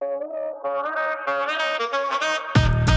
Música 0.00 0.45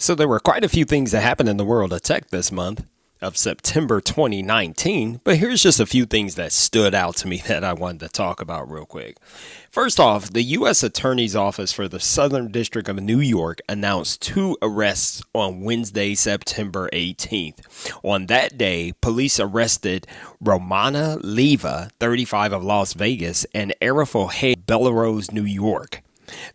So 0.00 0.14
there 0.14 0.28
were 0.28 0.38
quite 0.38 0.62
a 0.62 0.68
few 0.68 0.84
things 0.84 1.10
that 1.10 1.22
happened 1.22 1.48
in 1.48 1.56
the 1.56 1.64
world 1.64 1.92
of 1.92 2.02
tech 2.02 2.30
this 2.30 2.52
month 2.52 2.86
of 3.20 3.36
September 3.36 4.00
2019, 4.00 5.20
but 5.24 5.38
here's 5.38 5.60
just 5.60 5.80
a 5.80 5.86
few 5.86 6.06
things 6.06 6.36
that 6.36 6.52
stood 6.52 6.94
out 6.94 7.16
to 7.16 7.26
me 7.26 7.42
that 7.48 7.64
I 7.64 7.72
wanted 7.72 8.00
to 8.02 8.08
talk 8.08 8.40
about 8.40 8.70
real 8.70 8.86
quick. 8.86 9.16
First 9.72 9.98
off, 9.98 10.30
the 10.32 10.44
U.S. 10.44 10.84
Attorney's 10.84 11.34
Office 11.34 11.72
for 11.72 11.88
the 11.88 11.98
Southern 11.98 12.52
District 12.52 12.88
of 12.88 13.02
New 13.02 13.18
York 13.18 13.58
announced 13.68 14.22
two 14.22 14.56
arrests 14.62 15.20
on 15.34 15.62
Wednesday, 15.62 16.14
September 16.14 16.88
18th. 16.92 17.92
On 18.04 18.26
that 18.26 18.56
day, 18.56 18.92
police 19.00 19.40
arrested 19.40 20.06
Romana 20.40 21.18
Leyva, 21.24 21.90
35 21.98 22.52
of 22.52 22.62
Las 22.62 22.92
Vegas, 22.92 23.44
and 23.52 23.74
Ariful 23.80 24.28
Hay, 24.28 24.54
Bellerose, 24.54 25.32
New 25.32 25.44
York. 25.44 26.02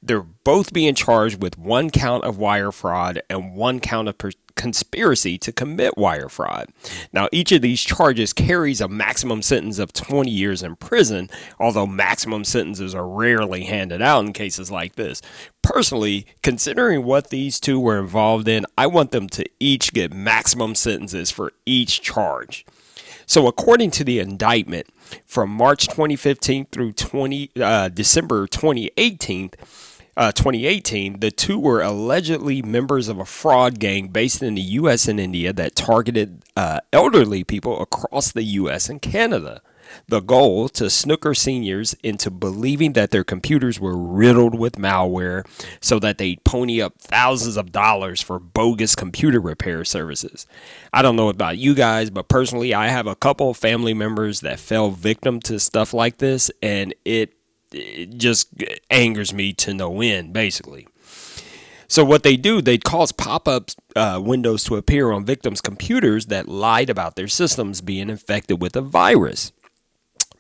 They're 0.02 0.22
both 0.22 0.74
being 0.74 0.96
charged 0.96 1.42
with 1.42 1.58
one 1.58 1.90
count 1.90 2.24
of 2.24 2.38
wire 2.38 2.72
fraud 2.72 3.22
and 3.30 3.56
one 3.56 3.80
count 3.80 4.08
of 4.08 4.18
per- 4.18 4.32
conspiracy 4.56 5.38
to 5.40 5.52
commit 5.52 5.98
wire 5.98 6.30
fraud. 6.30 6.70
Now, 7.12 7.28
each 7.32 7.52
of 7.52 7.62
these 7.62 7.82
charges 7.82 8.34
carries 8.34 8.82
a 8.82 8.88
maximum 8.88 9.42
sentence 9.42 9.80
of 9.80 9.94
20 9.94 10.30
years 10.30 10.64
in 10.64 10.76
prison, 10.76 11.30
although 11.60 11.88
maximum 11.88 12.44
sentences 12.44 12.94
are 12.94 13.08
rarely 13.08 13.64
handed 13.64 14.02
out 14.02 14.26
in 14.26 14.34
cases 14.34 14.72
like 14.72 14.96
this. 14.96 15.22
Personally, 15.62 16.26
considering 16.42 17.04
what 17.04 17.30
these 17.30 17.60
two 17.60 17.80
were 17.80 18.00
involved 18.00 18.48
in, 18.48 18.66
I 18.78 18.88
want 18.88 19.12
them 19.12 19.28
to 19.30 19.46
each 19.60 19.94
get 19.94 20.14
maximum 20.14 20.76
sentences 20.76 21.32
for 21.32 21.54
each 21.66 22.02
charge. 22.02 22.66
So, 23.26 23.48
according 23.48 23.92
to 23.92 24.04
the 24.04 24.20
indictment, 24.20 24.88
from 25.26 25.50
March 25.50 25.88
2015 25.88 26.68
through 26.72 26.94
20 26.94 27.52
uh, 27.60 27.90
December 27.90 28.48
2018. 28.48 29.52
Uh, 30.16 30.32
2018, 30.32 31.22
the 31.22 31.32
two 31.32 31.60
were 31.60 31.82
allegedly 31.82 32.62
members 32.62 33.08
of 33.08 33.18
a 33.18 33.26
fraud 33.26 33.80
gang 33.80 34.10
based 34.10 34.44
in 34.44 34.54
the 34.54 34.62
U.S. 34.62 35.08
and 35.08 35.20
India 35.20 35.52
that 35.52 35.76
targeted 35.76 36.44
uh, 36.56 36.82
elderly 36.92 37.44
people 37.44 37.82
across 37.82 38.32
the 38.32 38.44
U.S. 38.44 38.90
and 38.90 39.02
Canada. 39.02 39.62
The 40.08 40.20
goal 40.20 40.70
to 40.70 40.90
snooker 40.90 41.34
seniors 41.34 41.94
into 42.04 42.30
believing 42.30 42.94
that 42.94 43.12
their 43.12 43.24
computers 43.24 43.80
were 43.80 43.98
riddled 43.98 44.58
with 44.58 44.76
malware 44.76 45.46
so 45.82 46.00
that 46.00 46.18
they'd 46.18 46.44
pony 46.44 46.82
up 46.82 47.00
thousands 47.00 47.58
of 47.58 47.72
dollars 47.72 48.22
for 48.22 48.40
bogus 48.40 48.96
computer 48.96 49.40
repair 49.40 49.84
services. 49.86 50.46
I 50.92 51.02
don't 51.02 51.16
know 51.16 51.30
about 51.30 51.58
you 51.58 51.74
guys, 51.74 52.10
but 52.10 52.28
personally, 52.28 52.74
I 52.74 52.88
have 52.88 53.08
a 53.08 53.16
couple 53.16 53.54
family 53.54 53.94
members 53.94 54.42
that 54.42 54.60
fell 54.60 54.92
victim 54.92 55.40
to 55.42 55.60
stuff 55.60 55.94
like 55.94 56.18
this, 56.18 56.52
and 56.62 56.94
it, 57.06 57.34
it 57.72 58.18
just 58.18 58.50
angers 58.90 59.34
me 59.34 59.54
to 59.54 59.74
no 59.74 60.02
end, 60.02 60.34
basically. 60.34 60.88
So 61.88 62.04
what 62.04 62.24
they 62.24 62.38
do, 62.38 62.62
they 62.62 62.80
cause 62.80 63.12
pop-up 63.12 63.70
uh, 63.96 64.20
windows 64.24 64.64
to 64.64 64.78
appear 64.78 65.12
on 65.12 65.26
victims' 65.26 65.62
computers 65.62 66.26
that 66.28 66.48
lied 66.48 66.90
about 66.90 67.16
their 67.16 67.28
systems 67.28 67.82
being 67.82 68.10
infected 68.10 68.62
with 68.62 68.76
a 68.76 68.82
virus 68.82 69.52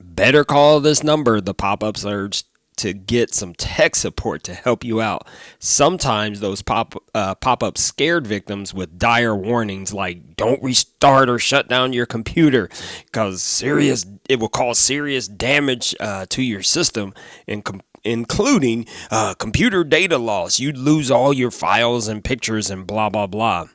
better 0.03 0.43
call 0.43 0.79
this 0.79 1.03
number, 1.03 1.41
the 1.41 1.53
pop 1.53 1.83
ups 1.83 2.05
urge 2.05 2.43
to 2.77 2.93
get 2.93 3.33
some 3.33 3.53
tech 3.53 3.95
support 3.95 4.43
to 4.43 4.53
help 4.53 4.83
you 4.83 5.01
out. 5.01 5.27
Sometimes 5.59 6.39
those 6.39 6.61
pop 6.61 6.95
uh, 7.13 7.35
pop 7.35 7.77
scared 7.77 8.25
victims 8.25 8.73
with 8.73 8.97
dire 8.97 9.35
warnings 9.35 9.93
like 9.93 10.35
"Don't 10.35 10.61
restart 10.63 11.29
or 11.29 11.39
shut 11.39 11.67
down 11.67 11.93
your 11.93 12.05
computer," 12.05 12.69
because 13.05 13.43
serious 13.43 14.05
it 14.27 14.39
will 14.39 14.49
cause 14.49 14.79
serious 14.79 15.27
damage 15.27 15.95
uh, 15.99 16.25
to 16.29 16.41
your 16.41 16.63
system 16.63 17.13
and. 17.47 17.63
Com- 17.63 17.81
including 18.05 18.85
uh, 19.11 19.33
computer 19.35 19.81
data 19.85 20.17
loss. 20.17 20.59
You'd 20.59 20.77
lose 20.77 21.09
all 21.09 21.31
your 21.31 21.51
files 21.51 22.09
and 22.09 22.21
pictures 22.21 22.69
and 22.69 22.85
blah, 22.85 23.07
blah, 23.09 23.27
blah. 23.27 23.67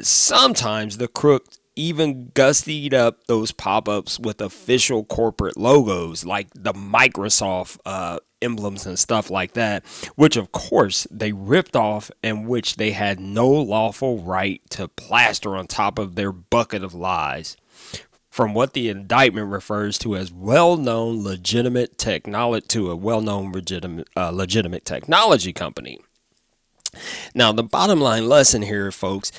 Sometimes 0.00 0.96
the 0.96 1.06
crook 1.06 1.44
even 1.76 2.30
gussied 2.30 2.94
up 2.94 3.24
those 3.26 3.52
pop-ups 3.52 4.18
with 4.20 4.40
official 4.40 5.04
corporate 5.04 5.56
logos 5.56 6.24
like 6.24 6.48
the 6.54 6.72
Microsoft 6.72 7.78
uh, 7.84 8.18
emblems 8.40 8.86
and 8.86 8.98
stuff 8.98 9.30
like 9.30 9.54
that, 9.54 9.84
which 10.14 10.36
of 10.36 10.52
course 10.52 11.06
they 11.10 11.32
ripped 11.32 11.74
off 11.74 12.10
and 12.22 12.46
which 12.46 12.76
they 12.76 12.92
had 12.92 13.18
no 13.18 13.48
lawful 13.48 14.18
right 14.18 14.60
to 14.70 14.88
plaster 14.88 15.56
on 15.56 15.66
top 15.66 15.98
of 15.98 16.14
their 16.14 16.32
bucket 16.32 16.84
of 16.84 16.94
lies. 16.94 17.56
From 18.30 18.52
what 18.52 18.72
the 18.72 18.88
indictment 18.88 19.48
refers 19.48 19.96
to 19.98 20.16
as 20.16 20.32
well-known 20.32 21.22
legitimate 21.22 21.96
technology 21.96 22.66
to 22.68 22.90
a 22.90 22.96
well-known 22.96 23.52
legitimate, 23.52 24.08
uh, 24.16 24.30
legitimate 24.30 24.84
technology 24.84 25.52
company. 25.52 26.00
Now, 27.34 27.52
the 27.52 27.62
bottom 27.62 28.00
line 28.00 28.28
lesson 28.28 28.62
here, 28.62 28.90
folks, 28.90 29.30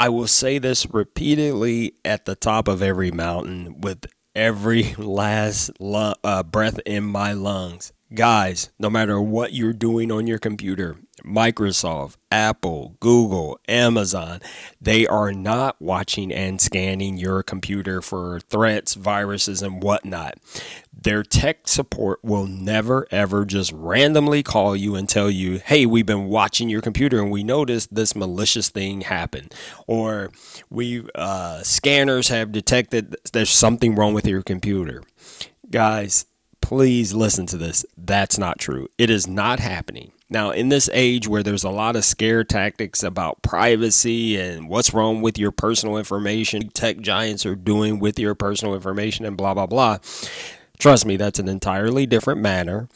I 0.00 0.08
will 0.08 0.28
say 0.28 0.56
this 0.56 0.86
repeatedly 0.90 1.92
at 2.06 2.24
the 2.24 2.34
top 2.34 2.68
of 2.68 2.80
every 2.80 3.10
mountain 3.10 3.82
with 3.82 4.06
every 4.34 4.94
last 4.98 5.70
uh, 5.78 6.42
breath 6.42 6.80
in 6.86 7.04
my 7.04 7.34
lungs. 7.34 7.92
Guys, 8.14 8.70
no 8.78 8.88
matter 8.88 9.20
what 9.20 9.52
you're 9.52 9.74
doing 9.74 10.10
on 10.10 10.26
your 10.26 10.38
computer, 10.38 10.96
Microsoft, 11.24 12.16
Apple, 12.30 12.96
Google, 13.00 13.58
Amazon, 13.68 14.40
they 14.80 15.06
are 15.06 15.32
not 15.32 15.80
watching 15.80 16.32
and 16.32 16.60
scanning 16.60 17.16
your 17.16 17.42
computer 17.42 18.00
for 18.00 18.40
threats, 18.40 18.94
viruses, 18.94 19.62
and 19.62 19.82
whatnot. 19.82 20.38
Their 20.92 21.22
tech 21.22 21.66
support 21.66 22.20
will 22.22 22.46
never 22.46 23.06
ever 23.10 23.44
just 23.44 23.72
randomly 23.72 24.42
call 24.42 24.76
you 24.76 24.94
and 24.94 25.08
tell 25.08 25.30
you, 25.30 25.58
hey, 25.58 25.86
we've 25.86 26.06
been 26.06 26.26
watching 26.26 26.68
your 26.68 26.82
computer 26.82 27.20
and 27.20 27.30
we 27.30 27.42
noticed 27.42 27.94
this 27.94 28.14
malicious 28.14 28.68
thing 28.68 29.02
happened. 29.02 29.54
Or 29.86 30.30
we 30.68 31.04
uh, 31.14 31.62
scanners 31.62 32.28
have 32.28 32.52
detected 32.52 33.16
there's 33.32 33.50
something 33.50 33.94
wrong 33.94 34.14
with 34.14 34.26
your 34.26 34.42
computer. 34.42 35.02
Guys, 35.70 36.26
please 36.60 37.14
listen 37.14 37.46
to 37.46 37.56
this. 37.56 37.84
That's 37.96 38.38
not 38.38 38.58
true. 38.58 38.88
It 38.98 39.10
is 39.10 39.26
not 39.26 39.60
happening. 39.60 40.12
Now, 40.32 40.52
in 40.52 40.68
this 40.68 40.88
age 40.92 41.26
where 41.26 41.42
there's 41.42 41.64
a 41.64 41.70
lot 41.70 41.96
of 41.96 42.04
scare 42.04 42.44
tactics 42.44 43.02
about 43.02 43.42
privacy 43.42 44.40
and 44.40 44.68
what's 44.68 44.94
wrong 44.94 45.22
with 45.22 45.36
your 45.36 45.50
personal 45.50 45.98
information, 45.98 46.68
tech 46.68 47.00
giants 47.00 47.44
are 47.44 47.56
doing 47.56 47.98
with 47.98 48.16
your 48.16 48.36
personal 48.36 48.74
information 48.74 49.24
and 49.24 49.36
blah, 49.36 49.54
blah, 49.54 49.66
blah. 49.66 49.98
Trust 50.78 51.04
me, 51.04 51.16
that's 51.16 51.40
an 51.40 51.48
entirely 51.48 52.06
different 52.06 52.40
manner. 52.40 52.88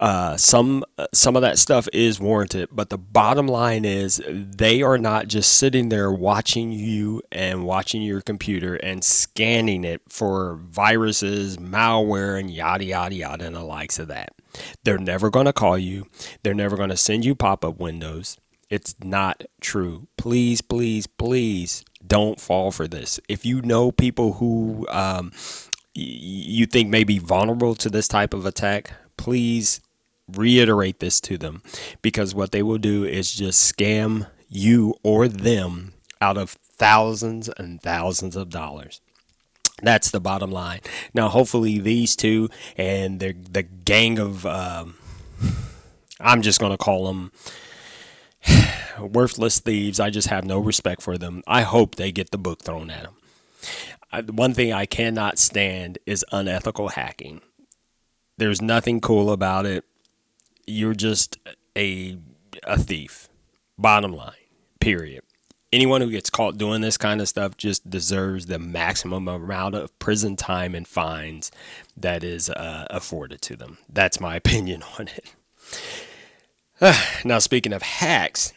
Uh, 0.00 0.36
some 0.36 0.84
some 1.12 1.34
of 1.34 1.42
that 1.42 1.58
stuff 1.58 1.88
is 1.92 2.20
warranted, 2.20 2.68
but 2.70 2.88
the 2.88 2.98
bottom 2.98 3.48
line 3.48 3.84
is 3.84 4.22
they 4.28 4.80
are 4.80 4.98
not 4.98 5.26
just 5.26 5.56
sitting 5.56 5.88
there 5.88 6.12
watching 6.12 6.70
you 6.70 7.20
and 7.32 7.64
watching 7.64 8.02
your 8.02 8.20
computer 8.20 8.76
and 8.76 9.02
scanning 9.02 9.82
it 9.82 10.00
for 10.08 10.60
viruses, 10.62 11.56
malware, 11.56 12.38
and 12.38 12.48
yada 12.50 12.84
yada 12.84 13.14
yada 13.14 13.44
and 13.44 13.56
the 13.56 13.64
likes 13.64 13.98
of 13.98 14.06
that. 14.06 14.30
They're 14.84 14.98
never 14.98 15.30
going 15.30 15.46
to 15.46 15.52
call 15.52 15.76
you. 15.76 16.06
They're 16.42 16.54
never 16.54 16.76
going 16.76 16.90
to 16.90 16.96
send 16.96 17.24
you 17.24 17.34
pop 17.34 17.64
up 17.64 17.80
windows. 17.80 18.36
It's 18.70 18.94
not 19.02 19.44
true. 19.60 20.06
Please, 20.16 20.60
please, 20.60 21.06
please 21.06 21.84
don't 22.06 22.40
fall 22.40 22.70
for 22.70 22.86
this. 22.86 23.18
If 23.28 23.44
you 23.44 23.62
know 23.62 23.90
people 23.90 24.34
who 24.34 24.86
um, 24.90 25.32
you 25.94 26.66
think 26.66 26.88
may 26.88 27.02
be 27.02 27.18
vulnerable 27.18 27.74
to 27.76 27.90
this 27.90 28.06
type 28.06 28.32
of 28.32 28.46
attack, 28.46 28.92
please 29.16 29.80
reiterate 30.32 31.00
this 31.00 31.20
to 31.22 31.38
them 31.38 31.62
because 32.02 32.34
what 32.34 32.52
they 32.52 32.62
will 32.62 32.78
do 32.78 33.04
is 33.04 33.32
just 33.32 33.76
scam 33.76 34.26
you 34.48 34.94
or 35.02 35.28
them 35.28 35.92
out 36.20 36.36
of 36.36 36.50
thousands 36.50 37.48
and 37.56 37.80
thousands 37.80 38.36
of 38.36 38.50
dollars. 38.50 39.00
That's 39.82 40.10
the 40.10 40.20
bottom 40.20 40.50
line. 40.50 40.80
Now, 41.14 41.28
hopefully, 41.28 41.78
these 41.78 42.16
two 42.16 42.48
and 42.76 43.20
the 43.20 43.32
the 43.32 43.62
gang 43.62 44.18
of 44.18 44.44
um, 44.44 44.96
I'm 46.20 46.42
just 46.42 46.58
going 46.60 46.72
to 46.72 46.78
call 46.78 47.06
them 47.06 47.32
worthless 49.00 49.60
thieves. 49.60 50.00
I 50.00 50.10
just 50.10 50.28
have 50.28 50.44
no 50.44 50.58
respect 50.58 51.02
for 51.02 51.16
them. 51.16 51.42
I 51.46 51.62
hope 51.62 51.94
they 51.94 52.10
get 52.10 52.30
the 52.30 52.38
book 52.38 52.62
thrown 52.62 52.90
at 52.90 53.04
them. 53.04 53.14
I, 54.10 54.22
one 54.22 54.54
thing 54.54 54.72
I 54.72 54.86
cannot 54.86 55.38
stand 55.38 55.98
is 56.06 56.24
unethical 56.32 56.88
hacking 56.88 57.42
There's 58.38 58.62
nothing 58.62 59.00
cool 59.00 59.30
about 59.30 59.66
it. 59.66 59.84
You're 60.68 60.94
just 60.94 61.38
a 61.76 62.18
a 62.64 62.78
thief. 62.78 63.28
Bottom 63.78 64.12
line. 64.12 64.32
Period. 64.80 65.22
Anyone 65.72 66.00
who 66.00 66.10
gets 66.10 66.30
caught 66.30 66.56
doing 66.56 66.80
this 66.80 66.96
kind 66.96 67.20
of 67.20 67.28
stuff 67.28 67.56
just 67.56 67.88
deserves 67.88 68.46
the 68.46 68.58
maximum 68.58 69.28
amount 69.28 69.74
of 69.74 69.96
prison 69.98 70.34
time 70.34 70.74
and 70.74 70.88
fines 70.88 71.50
that 71.96 72.24
is 72.24 72.48
uh, 72.48 72.86
afforded 72.90 73.42
to 73.42 73.56
them. 73.56 73.78
That's 73.88 74.20
my 74.20 74.36
opinion 74.42 74.82
on 74.98 75.08
it. 75.08 75.34
now, 77.24 77.38
speaking 77.38 77.72
of 77.72 77.82
hacks, 77.82 78.52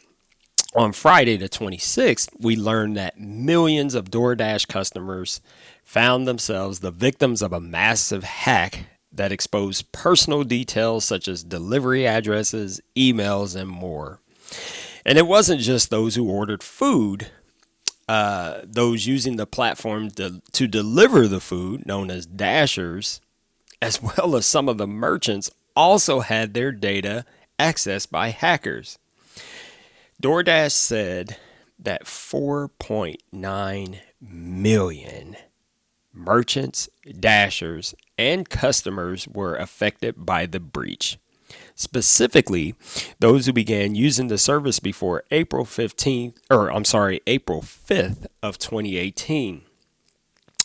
on 0.73 0.93
Friday 0.93 1.35
the 1.35 1.49
26th, 1.49 2.29
we 2.39 2.55
learned 2.55 2.95
that 2.95 3.19
millions 3.19 3.93
of 3.93 4.09
DoorDash 4.09 4.67
customers 4.69 5.41
found 5.83 6.27
themselves 6.27 6.79
the 6.79 6.91
victims 6.91 7.41
of 7.41 7.51
a 7.51 7.59
massive 7.59 8.23
hack 8.23 8.85
that 9.11 9.31
exposed 9.31 9.91
personal 9.91 10.43
details 10.43 11.05
such 11.05 11.27
as 11.27 11.43
delivery 11.43 12.07
addresses, 12.07 12.81
emails, 12.95 13.55
and 13.55 13.69
more. 13.69 14.19
And 15.05 15.17
it 15.17 15.27
wasn't 15.27 15.61
just 15.61 15.89
those 15.89 16.15
who 16.15 16.29
ordered 16.29 16.63
food, 16.63 17.27
uh, 18.07 18.61
those 18.63 19.07
using 19.07 19.35
the 19.35 19.45
platform 19.45 20.11
to, 20.11 20.41
to 20.53 20.67
deliver 20.67 21.27
the 21.27 21.39
food, 21.39 21.85
known 21.85 22.09
as 22.11 22.25
dashers, 22.25 23.19
as 23.81 24.01
well 24.17 24.35
as 24.35 24.45
some 24.45 24.69
of 24.69 24.77
the 24.77 24.87
merchants, 24.87 25.51
also 25.75 26.19
had 26.19 26.53
their 26.53 26.71
data 26.71 27.25
accessed 27.59 28.09
by 28.11 28.29
hackers. 28.29 28.97
DoorDash 30.21 30.71
said 30.71 31.37
that 31.79 32.05
4.9 32.05 33.99
million 34.21 35.35
merchants, 36.13 36.89
dashers, 37.19 37.95
and 38.21 38.47
customers 38.47 39.27
were 39.27 39.56
affected 39.56 40.25
by 40.25 40.45
the 40.45 40.59
breach. 40.59 41.18
Specifically, 41.75 42.75
those 43.19 43.45
who 43.45 43.53
began 43.53 43.95
using 43.95 44.27
the 44.27 44.38
service 44.38 44.79
before 44.79 45.23
April 45.31 45.65
15th, 45.65 46.38
or 46.50 46.71
I'm 46.71 46.85
sorry, 46.85 47.21
April 47.25 47.62
5th 47.62 48.27
of 48.44 48.59
2018. 48.59 49.63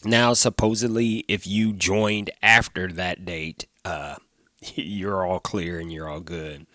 Now, 0.05 0.35
supposedly, 0.35 1.25
if 1.27 1.47
you 1.47 1.73
joined 1.73 2.31
after 2.43 2.93
that 2.93 3.25
date, 3.25 3.67
uh, 3.85 4.17
you're 4.75 5.27
all 5.27 5.41
clear 5.41 5.81
and 5.81 5.91
you're 5.91 6.09
all 6.09 6.21
good. 6.21 6.67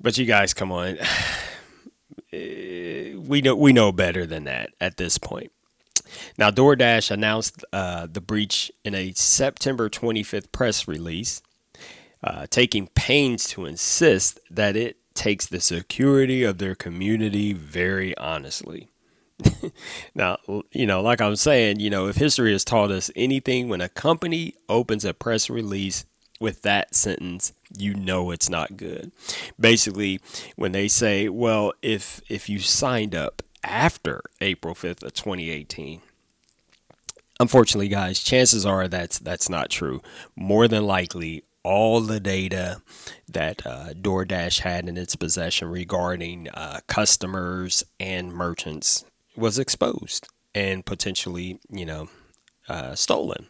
But 0.00 0.16
you 0.16 0.24
guys, 0.24 0.54
come 0.54 0.72
on. 0.72 0.98
We 2.32 3.42
know 3.42 3.54
we 3.54 3.74
know 3.74 3.92
better 3.92 4.24
than 4.26 4.44
that 4.44 4.70
at 4.80 4.96
this 4.96 5.18
point. 5.18 5.52
Now, 6.38 6.50
DoorDash 6.50 7.10
announced 7.10 7.64
uh, 7.72 8.06
the 8.10 8.20
breach 8.20 8.70
in 8.84 8.94
a 8.94 9.12
September 9.12 9.88
25th 9.88 10.52
press 10.52 10.88
release, 10.88 11.42
uh, 12.22 12.46
taking 12.50 12.88
pains 12.88 13.48
to 13.48 13.66
insist 13.66 14.40
that 14.50 14.76
it 14.76 14.96
takes 15.14 15.46
the 15.46 15.60
security 15.60 16.42
of 16.42 16.58
their 16.58 16.74
community 16.74 17.52
very 17.52 18.16
honestly. 18.16 18.88
now, 20.14 20.38
you 20.72 20.86
know, 20.86 21.02
like 21.02 21.20
I'm 21.20 21.36
saying, 21.36 21.80
you 21.80 21.90
know, 21.90 22.06
if 22.06 22.16
history 22.16 22.52
has 22.52 22.64
taught 22.64 22.90
us 22.90 23.10
anything, 23.16 23.68
when 23.68 23.80
a 23.80 23.88
company 23.88 24.54
opens 24.68 25.04
a 25.04 25.14
press 25.14 25.50
release 25.50 26.04
with 26.40 26.62
that 26.62 26.94
sentence, 26.94 27.52
you 27.76 27.94
know 27.94 28.30
it's 28.30 28.50
not 28.50 28.76
good. 28.76 29.12
Basically, 29.58 30.20
when 30.56 30.72
they 30.72 30.88
say, 30.88 31.28
well, 31.28 31.72
if 31.82 32.20
if 32.28 32.48
you 32.48 32.58
signed 32.58 33.14
up 33.14 33.42
after 33.64 34.22
April 34.40 34.74
5th 34.74 35.02
of 35.02 35.14
2018, 35.14 36.00
unfortunately, 37.40 37.88
guys, 37.88 38.22
chances 38.22 38.64
are 38.66 38.88
that's 38.88 39.18
that's 39.18 39.48
not 39.48 39.70
true. 39.70 40.02
More 40.36 40.68
than 40.68 40.84
likely, 40.84 41.44
all 41.64 42.00
the 42.00 42.20
data 42.20 42.82
that 43.28 43.66
uh, 43.66 43.94
DoorDash 43.94 44.60
had 44.60 44.88
in 44.88 44.96
its 44.96 45.16
possession 45.16 45.68
regarding 45.68 46.48
uh, 46.48 46.80
customers 46.86 47.84
and 48.00 48.32
merchants 48.32 49.04
was 49.36 49.58
exposed 49.58 50.28
and 50.54 50.84
potentially, 50.84 51.58
you 51.70 51.86
know, 51.86 52.08
uh, 52.68 52.94
stolen. 52.94 53.46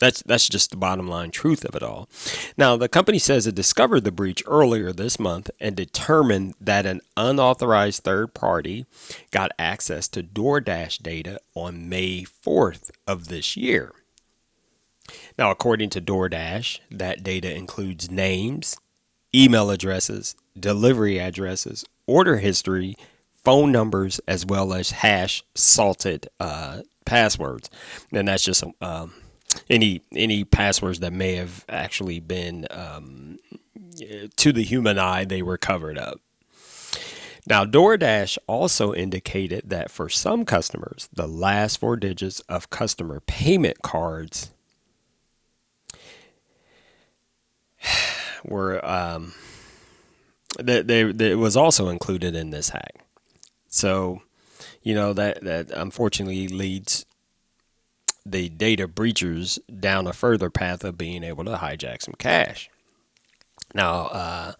That's 0.00 0.22
that's 0.22 0.48
just 0.48 0.70
the 0.70 0.76
bottom 0.76 1.08
line 1.08 1.30
truth 1.30 1.64
of 1.64 1.74
it 1.74 1.82
all. 1.82 2.08
Now, 2.56 2.76
the 2.76 2.88
company 2.88 3.18
says 3.18 3.46
it 3.46 3.54
discovered 3.54 4.04
the 4.04 4.12
breach 4.12 4.42
earlier 4.46 4.92
this 4.92 5.18
month 5.18 5.50
and 5.58 5.74
determined 5.74 6.54
that 6.60 6.86
an 6.86 7.00
unauthorized 7.16 8.04
third 8.04 8.32
party 8.32 8.86
got 9.32 9.50
access 9.58 10.06
to 10.08 10.22
DoorDash 10.22 11.02
data 11.02 11.40
on 11.54 11.88
May 11.88 12.24
4th 12.24 12.90
of 13.06 13.28
this 13.28 13.56
year. 13.56 13.92
Now, 15.36 15.50
according 15.50 15.90
to 15.90 16.00
DoorDash, 16.00 16.80
that 16.90 17.22
data 17.22 17.52
includes 17.52 18.10
names, 18.10 18.76
email 19.34 19.70
addresses, 19.70 20.36
delivery 20.58 21.18
addresses, 21.18 21.84
order 22.06 22.38
history, 22.38 22.96
phone 23.42 23.72
numbers, 23.72 24.20
as 24.28 24.46
well 24.46 24.72
as 24.74 24.90
hash 24.90 25.42
salted 25.54 26.28
uh, 26.38 26.82
passwords. 27.04 27.70
And 28.12 28.28
that's 28.28 28.44
just 28.44 28.62
um, 28.80 29.14
any 29.68 30.02
any 30.12 30.44
passwords 30.44 31.00
that 31.00 31.12
may 31.12 31.34
have 31.34 31.64
actually 31.68 32.20
been 32.20 32.66
um, 32.70 33.38
to 34.36 34.52
the 34.52 34.62
human 34.62 34.98
eye 34.98 35.24
they 35.24 35.42
were 35.42 35.58
covered 35.58 35.98
up. 35.98 36.20
Now, 37.46 37.64
DoorDash 37.64 38.36
also 38.46 38.92
indicated 38.92 39.70
that 39.70 39.90
for 39.90 40.10
some 40.10 40.44
customers, 40.44 41.08
the 41.14 41.26
last 41.26 41.78
four 41.78 41.96
digits 41.96 42.40
of 42.40 42.68
customer 42.68 43.20
payment 43.20 43.80
cards 43.82 44.50
were 48.44 48.84
um, 48.84 49.32
that 50.58 50.88
they, 50.88 51.04
they, 51.04 51.30
it 51.30 51.38
was 51.38 51.56
also 51.56 51.88
included 51.88 52.36
in 52.36 52.50
this 52.50 52.68
hack. 52.68 52.96
So, 53.68 54.20
you 54.82 54.94
know 54.94 55.12
that 55.12 55.42
that 55.42 55.70
unfortunately 55.70 56.48
leads 56.48 57.04
the 58.24 58.48
data 58.48 58.86
breachers 58.88 59.58
down 59.80 60.06
a 60.06 60.12
further 60.12 60.50
path 60.50 60.84
of 60.84 60.98
being 60.98 61.22
able 61.22 61.44
to 61.44 61.56
hijack 61.56 62.02
some 62.02 62.14
cash. 62.18 62.68
Now, 63.74 64.06
uh, 64.06 64.52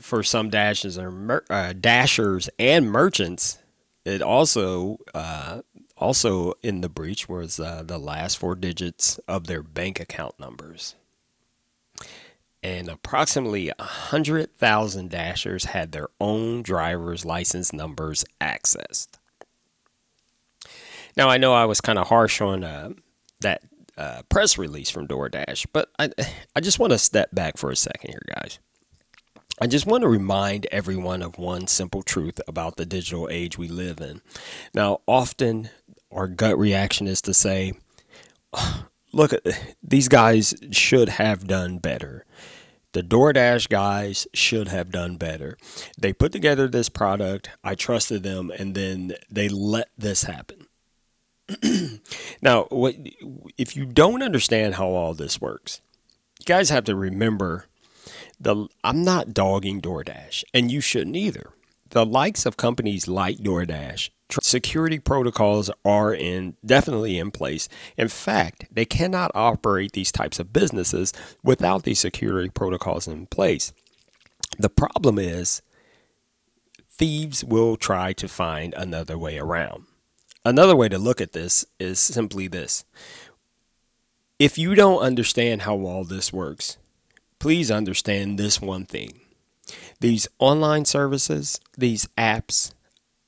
for 0.00 0.22
some 0.22 0.50
dashes 0.50 0.98
or 0.98 1.10
mer- 1.10 1.44
uh, 1.50 1.72
dashers 1.72 2.48
and 2.58 2.90
merchants, 2.90 3.58
it 4.04 4.22
also 4.22 4.98
uh, 5.14 5.62
also 5.96 6.54
in 6.62 6.80
the 6.80 6.88
breach 6.88 7.28
was 7.28 7.60
uh, 7.60 7.82
the 7.84 7.98
last 7.98 8.38
four 8.38 8.54
digits 8.54 9.18
of 9.28 9.46
their 9.46 9.62
bank 9.62 10.00
account 10.00 10.38
numbers. 10.38 10.94
And 12.64 12.88
approximately 12.88 13.72
100,000 13.78 15.10
dashers 15.10 15.64
had 15.66 15.90
their 15.90 16.08
own 16.20 16.62
driver's 16.62 17.24
license 17.24 17.72
numbers 17.72 18.24
accessed. 18.40 19.08
Now 21.16 21.28
I 21.28 21.38
know 21.38 21.52
I 21.52 21.64
was 21.64 21.80
kind 21.80 21.98
of 21.98 22.08
harsh 22.08 22.40
on 22.40 22.64
uh, 22.64 22.90
that 23.40 23.62
uh, 23.96 24.22
press 24.28 24.56
release 24.58 24.90
from 24.90 25.06
DoorDash, 25.06 25.66
but 25.72 25.90
I 25.98 26.10
I 26.56 26.60
just 26.60 26.78
want 26.78 26.92
to 26.92 26.98
step 26.98 27.30
back 27.32 27.56
for 27.56 27.70
a 27.70 27.76
second 27.76 28.10
here, 28.10 28.22
guys. 28.34 28.58
I 29.60 29.66
just 29.66 29.86
want 29.86 30.02
to 30.02 30.08
remind 30.08 30.66
everyone 30.72 31.22
of 31.22 31.38
one 31.38 31.66
simple 31.66 32.02
truth 32.02 32.40
about 32.48 32.76
the 32.76 32.86
digital 32.86 33.28
age 33.30 33.58
we 33.58 33.68
live 33.68 34.00
in. 34.00 34.22
Now, 34.74 35.02
often 35.06 35.70
our 36.10 36.26
gut 36.26 36.58
reaction 36.58 37.06
is 37.06 37.20
to 37.22 37.34
say, 37.34 37.74
look, 39.12 39.32
these 39.82 40.08
guys 40.08 40.54
should 40.72 41.10
have 41.10 41.46
done 41.46 41.78
better. 41.78 42.24
The 42.92 43.02
DoorDash 43.02 43.68
guys 43.68 44.26
should 44.34 44.68
have 44.68 44.90
done 44.90 45.16
better. 45.16 45.56
They 45.98 46.12
put 46.12 46.32
together 46.32 46.66
this 46.66 46.88
product, 46.88 47.50
I 47.62 47.74
trusted 47.74 48.22
them, 48.22 48.50
and 48.50 48.74
then 48.74 49.14
they 49.30 49.48
let 49.48 49.90
this 49.96 50.24
happen. 50.24 50.66
now, 52.42 52.64
what 52.70 52.96
if 53.58 53.76
you 53.76 53.84
don't 53.84 54.22
understand 54.22 54.74
how 54.74 54.88
all 54.88 55.14
this 55.14 55.40
works? 55.40 55.80
You 56.40 56.46
guys 56.46 56.70
have 56.70 56.84
to 56.84 56.96
remember 56.96 57.66
the 58.40 58.66
I'm 58.82 59.04
not 59.04 59.34
dogging 59.34 59.80
DoorDash, 59.80 60.44
and 60.52 60.70
you 60.70 60.80
shouldn't 60.80 61.16
either. 61.16 61.50
The 61.90 62.06
likes 62.06 62.46
of 62.46 62.56
companies 62.56 63.06
like 63.06 63.38
DoorDash, 63.38 64.10
security 64.40 64.98
protocols 64.98 65.70
are 65.84 66.14
in 66.14 66.56
definitely 66.64 67.18
in 67.18 67.30
place. 67.30 67.68
In 67.96 68.08
fact, 68.08 68.66
they 68.70 68.84
cannot 68.84 69.30
operate 69.34 69.92
these 69.92 70.10
types 70.10 70.38
of 70.38 70.52
businesses 70.52 71.12
without 71.44 71.82
these 71.82 72.00
security 72.00 72.48
protocols 72.48 73.06
in 73.06 73.26
place. 73.26 73.72
The 74.58 74.70
problem 74.70 75.18
is 75.18 75.62
thieves 76.90 77.44
will 77.44 77.76
try 77.76 78.12
to 78.14 78.28
find 78.28 78.74
another 78.74 79.18
way 79.18 79.38
around. 79.38 79.84
Another 80.44 80.74
way 80.74 80.88
to 80.88 80.98
look 80.98 81.20
at 81.20 81.32
this 81.32 81.64
is 81.78 82.00
simply 82.00 82.48
this. 82.48 82.84
If 84.38 84.58
you 84.58 84.74
don't 84.74 85.00
understand 85.00 85.62
how 85.62 85.76
all 85.76 86.04
this 86.04 86.32
works, 86.32 86.78
please 87.38 87.70
understand 87.70 88.38
this 88.38 88.60
one 88.60 88.84
thing. 88.84 89.20
These 90.00 90.26
online 90.40 90.84
services, 90.84 91.60
these 91.78 92.08
apps, 92.18 92.72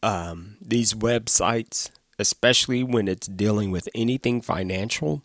um, 0.03 0.57
these 0.61 0.93
websites, 0.93 1.91
especially 2.19 2.83
when 2.83 3.07
it's 3.07 3.29
dealing 3.29 3.71
with 3.71 3.89
anything 3.95 4.41
financial, 4.41 5.23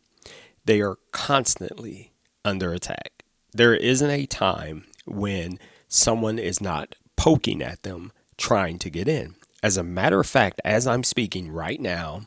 they 0.65 0.81
are 0.81 0.97
constantly, 1.11 2.11
under 2.45 2.71
attack. 2.71 3.23
There 3.51 3.73
isn't 3.73 4.09
a 4.09 4.27
time 4.27 4.85
when 5.05 5.57
someone 5.87 6.37
is 6.37 6.61
not 6.61 6.93
poking 7.15 7.63
at 7.63 7.81
them 7.81 8.11
trying 8.37 8.77
to 8.79 8.91
get 8.91 9.07
in. 9.07 9.35
As 9.61 9.77
a 9.77 9.83
matter 9.83 10.19
of 10.19 10.27
fact, 10.27 10.61
as 10.63 10.87
I'm 10.87 11.03
speaking 11.03 11.51
right 11.51 11.79
now, 11.79 12.21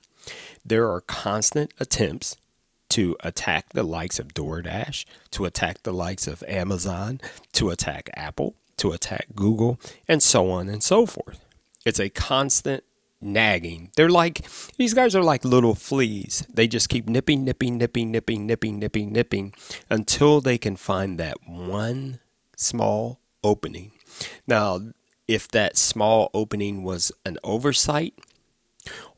there 0.64 0.90
are 0.90 1.00
constant 1.00 1.72
attempts 1.80 2.36
to 2.90 3.16
attack 3.20 3.70
the 3.70 3.82
likes 3.82 4.18
of 4.18 4.34
DoorDash, 4.34 5.06
to 5.30 5.46
attack 5.46 5.82
the 5.82 5.94
likes 5.94 6.26
of 6.26 6.44
Amazon, 6.46 7.20
to 7.54 7.70
attack 7.70 8.10
Apple, 8.14 8.54
to 8.76 8.92
attack 8.92 9.28
Google, 9.34 9.80
and 10.06 10.22
so 10.22 10.50
on 10.50 10.68
and 10.68 10.82
so 10.82 11.06
forth. 11.06 11.44
It's 11.86 11.98
a 11.98 12.10
constant 12.10 12.84
nagging. 13.18 13.90
They're 13.96 14.10
like, 14.10 14.44
these 14.76 14.92
guys 14.92 15.16
are 15.16 15.22
like 15.22 15.44
little 15.44 15.74
fleas. 15.74 16.46
They 16.52 16.68
just 16.68 16.88
keep 16.88 17.08
nipping, 17.08 17.44
nipping, 17.44 17.78
nipping, 17.78 18.10
nipping, 18.10 18.46
nipping, 18.46 18.78
nipping, 18.78 19.12
nipping 19.12 19.54
until 19.88 20.40
they 20.40 20.58
can 20.58 20.76
find 20.76 21.18
that 21.18 21.36
one 21.46 22.18
small 22.56 23.20
opening. 23.42 23.92
Now, 24.46 24.80
if 25.28 25.48
that 25.48 25.76
small 25.76 26.30
opening 26.34 26.82
was 26.82 27.12
an 27.24 27.38
oversight, 27.44 28.14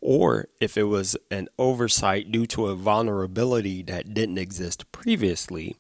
or 0.01 0.49
if 0.61 0.77
it 0.77 0.85
was 0.85 1.17
an 1.31 1.49
oversight 1.59 2.31
due 2.31 2.47
to 2.47 2.67
a 2.67 2.75
vulnerability 2.75 3.83
that 3.83 4.13
didn't 4.13 4.39
exist 4.39 4.91
previously, 4.93 5.77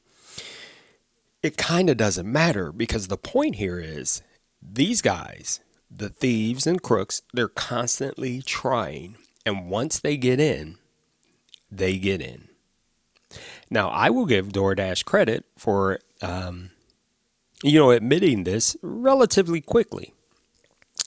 it 1.42 1.58
kind 1.58 1.90
of 1.90 1.96
doesn't 1.98 2.30
matter 2.30 2.72
because 2.72 3.08
the 3.08 3.18
point 3.18 3.56
here 3.56 3.78
is 3.78 4.22
these 4.62 5.02
guys, 5.02 5.60
the 5.90 6.08
thieves 6.08 6.66
and 6.66 6.82
crooks, 6.82 7.20
they're 7.34 7.48
constantly 7.48 8.40
trying. 8.40 9.16
And 9.44 9.68
once 9.68 10.00
they 10.00 10.16
get 10.16 10.40
in, 10.40 10.78
they 11.70 11.98
get 11.98 12.22
in. 12.22 12.48
Now, 13.68 13.90
I 13.90 14.08
will 14.08 14.26
give 14.26 14.48
DoorDash 14.48 15.04
credit 15.04 15.44
for, 15.58 15.98
um, 16.22 16.70
you 17.64 17.78
know, 17.78 17.90
admitting 17.90 18.44
this 18.44 18.76
relatively 18.83 19.62
quickly. 19.62 20.12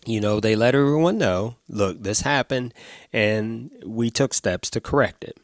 You 0.05 0.19
know, 0.19 0.39
they 0.39 0.55
let 0.55 0.73
everyone 0.73 1.19
know 1.19 1.57
look, 1.69 2.01
this 2.01 2.21
happened, 2.21 2.73
and 3.13 3.69
we 3.85 4.09
took 4.09 4.33
steps 4.33 4.71
to 4.71 4.81
correct 4.81 5.23
it. 5.23 5.37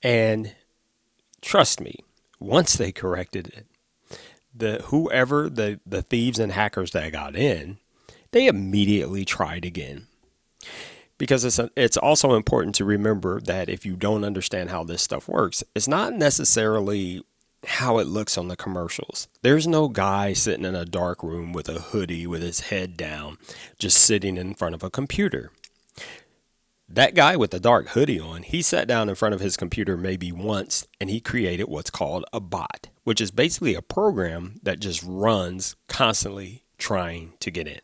And 0.00 0.54
trust 1.42 1.80
me, 1.80 1.96
once 2.38 2.74
they 2.74 2.92
corrected 2.92 3.48
it, 3.48 3.66
the 4.54 4.82
whoever 4.84 5.50
the, 5.50 5.80
the 5.84 6.02
thieves 6.02 6.38
and 6.38 6.52
hackers 6.52 6.92
that 6.92 7.10
got 7.10 7.34
in, 7.34 7.78
they 8.30 8.46
immediately 8.46 9.24
tried 9.24 9.64
again. 9.64 10.06
Because 11.16 11.44
it's, 11.44 11.58
a, 11.58 11.70
it's 11.74 11.96
also 11.96 12.34
important 12.34 12.76
to 12.76 12.84
remember 12.84 13.40
that 13.40 13.68
if 13.68 13.84
you 13.84 13.96
don't 13.96 14.22
understand 14.22 14.70
how 14.70 14.84
this 14.84 15.02
stuff 15.02 15.26
works, 15.26 15.64
it's 15.74 15.88
not 15.88 16.12
necessarily 16.12 17.24
how 17.66 17.98
it 17.98 18.06
looks 18.06 18.38
on 18.38 18.48
the 18.48 18.56
commercials. 18.56 19.28
There's 19.42 19.66
no 19.66 19.88
guy 19.88 20.32
sitting 20.32 20.64
in 20.64 20.74
a 20.74 20.84
dark 20.84 21.22
room 21.22 21.52
with 21.52 21.68
a 21.68 21.80
hoodie 21.80 22.26
with 22.26 22.42
his 22.42 22.60
head 22.60 22.96
down, 22.96 23.38
just 23.78 23.98
sitting 23.98 24.36
in 24.36 24.54
front 24.54 24.74
of 24.74 24.82
a 24.82 24.90
computer. 24.90 25.50
That 26.88 27.14
guy 27.14 27.36
with 27.36 27.50
the 27.50 27.60
dark 27.60 27.88
hoodie 27.88 28.20
on, 28.20 28.44
he 28.44 28.62
sat 28.62 28.88
down 28.88 29.08
in 29.08 29.14
front 29.14 29.34
of 29.34 29.40
his 29.40 29.58
computer 29.58 29.96
maybe 29.96 30.32
once 30.32 30.86
and 30.98 31.10
he 31.10 31.20
created 31.20 31.68
what's 31.68 31.90
called 31.90 32.24
a 32.32 32.40
bot, 32.40 32.88
which 33.04 33.20
is 33.20 33.30
basically 33.30 33.74
a 33.74 33.82
program 33.82 34.58
that 34.62 34.80
just 34.80 35.02
runs 35.04 35.76
constantly 35.88 36.64
trying 36.78 37.34
to 37.40 37.50
get 37.50 37.68
in. 37.68 37.80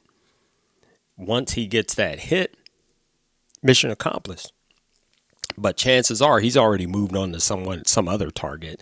Once 1.19 1.53
he 1.53 1.67
gets 1.67 1.95
that 1.95 2.21
hit, 2.21 2.57
mission 3.63 3.91
accomplished. 3.91 4.53
But 5.57 5.77
chances 5.77 6.23
are 6.23 6.41
he's 6.41 6.57
already 6.57 6.87
moved 6.87 7.15
on 7.15 7.33
to 7.33 7.41
someone 7.41 7.85
some 7.85 8.09
other 8.09 8.31
target 8.31 8.81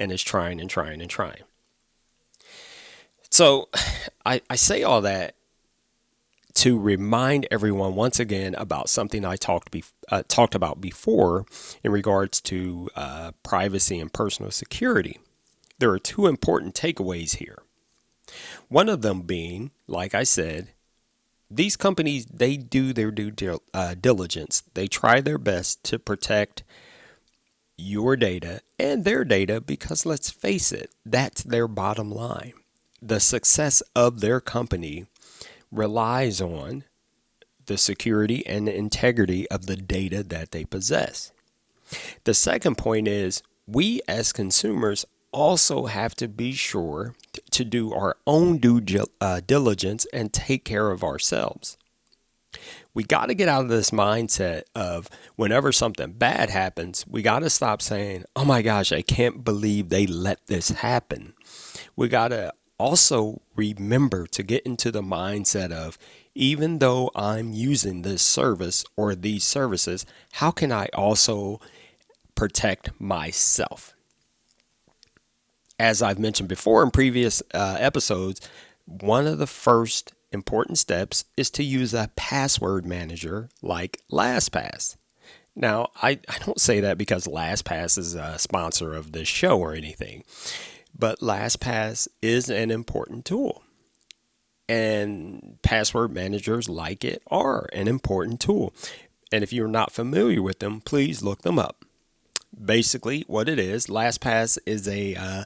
and 0.00 0.10
is 0.10 0.22
trying 0.22 0.60
and 0.60 0.68
trying 0.68 1.00
and 1.00 1.10
trying. 1.10 1.42
So 3.30 3.68
I, 4.26 4.40
I 4.50 4.56
say 4.56 4.82
all 4.82 5.02
that 5.02 5.36
to 6.54 6.78
remind 6.78 7.46
everyone 7.50 7.94
once 7.94 8.18
again 8.18 8.54
about 8.56 8.88
something 8.88 9.24
I 9.24 9.36
talked 9.36 9.70
be, 9.70 9.84
uh, 10.10 10.24
talked 10.26 10.56
about 10.56 10.80
before 10.80 11.46
in 11.84 11.92
regards 11.92 12.40
to 12.42 12.90
uh, 12.96 13.32
privacy 13.44 14.00
and 14.00 14.12
personal 14.12 14.50
security. 14.50 15.20
There 15.78 15.90
are 15.90 15.98
two 15.98 16.26
important 16.26 16.74
takeaways 16.74 17.36
here. 17.36 17.62
One 18.68 18.88
of 18.88 19.02
them 19.02 19.22
being, 19.22 19.70
like 19.86 20.14
I 20.14 20.24
said, 20.24 20.68
these 21.50 21.76
companies 21.76 22.26
they 22.26 22.56
do 22.56 22.92
their 22.92 23.10
due 23.10 23.60
uh, 23.74 23.94
diligence. 24.00 24.62
They 24.74 24.86
try 24.86 25.20
their 25.20 25.38
best 25.38 25.82
to 25.84 25.98
protect 25.98 26.62
your 27.80 28.16
data 28.16 28.60
and 28.78 29.04
their 29.04 29.24
data 29.24 29.60
because 29.60 30.06
let's 30.06 30.30
face 30.30 30.72
it, 30.72 30.90
that's 31.04 31.42
their 31.42 31.66
bottom 31.66 32.10
line. 32.10 32.52
The 33.02 33.20
success 33.20 33.82
of 33.96 34.20
their 34.20 34.40
company 34.40 35.06
relies 35.72 36.40
on 36.40 36.84
the 37.66 37.78
security 37.78 38.46
and 38.46 38.66
the 38.66 38.76
integrity 38.76 39.48
of 39.50 39.66
the 39.66 39.76
data 39.76 40.22
that 40.22 40.50
they 40.50 40.64
possess. 40.64 41.32
The 42.24 42.34
second 42.34 42.76
point 42.76 43.08
is 43.08 43.42
we 43.66 44.00
as 44.08 44.32
consumers 44.32 45.06
also 45.32 45.86
have 45.86 46.14
to 46.16 46.28
be 46.28 46.52
sure 46.52 47.14
to 47.50 47.64
do 47.64 47.92
our 47.92 48.16
own 48.26 48.58
due 48.58 48.82
uh, 49.20 49.40
diligence 49.46 50.06
and 50.12 50.32
take 50.32 50.64
care 50.64 50.90
of 50.90 51.04
ourselves. 51.04 51.76
We 52.92 53.04
got 53.04 53.26
to 53.26 53.34
get 53.34 53.48
out 53.48 53.62
of 53.62 53.68
this 53.68 53.90
mindset 53.90 54.62
of 54.74 55.08
whenever 55.36 55.70
something 55.72 56.12
bad 56.12 56.50
happens, 56.50 57.04
we 57.08 57.22
got 57.22 57.40
to 57.40 57.50
stop 57.50 57.82
saying, 57.82 58.24
oh 58.34 58.44
my 58.44 58.62
gosh, 58.62 58.90
I 58.92 59.02
can't 59.02 59.44
believe 59.44 59.88
they 59.88 60.06
let 60.06 60.46
this 60.46 60.70
happen. 60.70 61.34
We 61.94 62.08
got 62.08 62.28
to 62.28 62.52
also 62.78 63.42
remember 63.54 64.26
to 64.26 64.42
get 64.42 64.64
into 64.64 64.90
the 64.90 65.02
mindset 65.02 65.70
of 65.70 65.98
even 66.34 66.78
though 66.78 67.10
I'm 67.14 67.52
using 67.52 68.02
this 68.02 68.22
service 68.22 68.84
or 68.96 69.14
these 69.14 69.44
services, 69.44 70.06
how 70.32 70.50
can 70.50 70.72
I 70.72 70.88
also 70.94 71.60
protect 72.34 72.98
myself? 72.98 73.94
As 75.78 76.02
I've 76.02 76.18
mentioned 76.18 76.48
before 76.48 76.82
in 76.82 76.90
previous 76.90 77.42
uh, 77.52 77.76
episodes, 77.78 78.40
one 78.86 79.26
of 79.26 79.38
the 79.38 79.46
first 79.46 80.12
important 80.32 80.78
steps 80.78 81.24
is 81.36 81.50
to 81.50 81.64
use 81.64 81.94
a 81.94 82.10
password 82.16 82.86
manager 82.86 83.48
like 83.62 84.02
LastPass. 84.10 84.96
Now, 85.56 85.88
I, 86.00 86.20
I 86.28 86.38
don't 86.44 86.60
say 86.60 86.80
that 86.80 86.98
because 86.98 87.26
LastPass 87.26 87.98
is 87.98 88.14
a 88.14 88.38
sponsor 88.38 88.94
of 88.94 89.12
this 89.12 89.28
show 89.28 89.58
or 89.58 89.74
anything. 89.74 90.24
But 90.96 91.20
LastPass 91.20 92.08
is 92.22 92.48
an 92.48 92.70
important 92.70 93.24
tool. 93.24 93.62
And 94.68 95.58
password 95.62 96.12
managers 96.12 96.68
like 96.68 97.04
it 97.04 97.22
are 97.28 97.68
an 97.72 97.88
important 97.88 98.40
tool. 98.40 98.72
And 99.32 99.42
if 99.42 99.52
you're 99.52 99.68
not 99.68 99.92
familiar 99.92 100.42
with 100.42 100.60
them, 100.60 100.80
please 100.80 101.22
look 101.22 101.42
them 101.42 101.58
up. 101.58 101.84
Basically, 102.62 103.24
what 103.26 103.48
it 103.48 103.58
is, 103.58 103.86
LastPass 103.86 104.58
is 104.66 104.86
a 104.88 105.14
uh, 105.14 105.44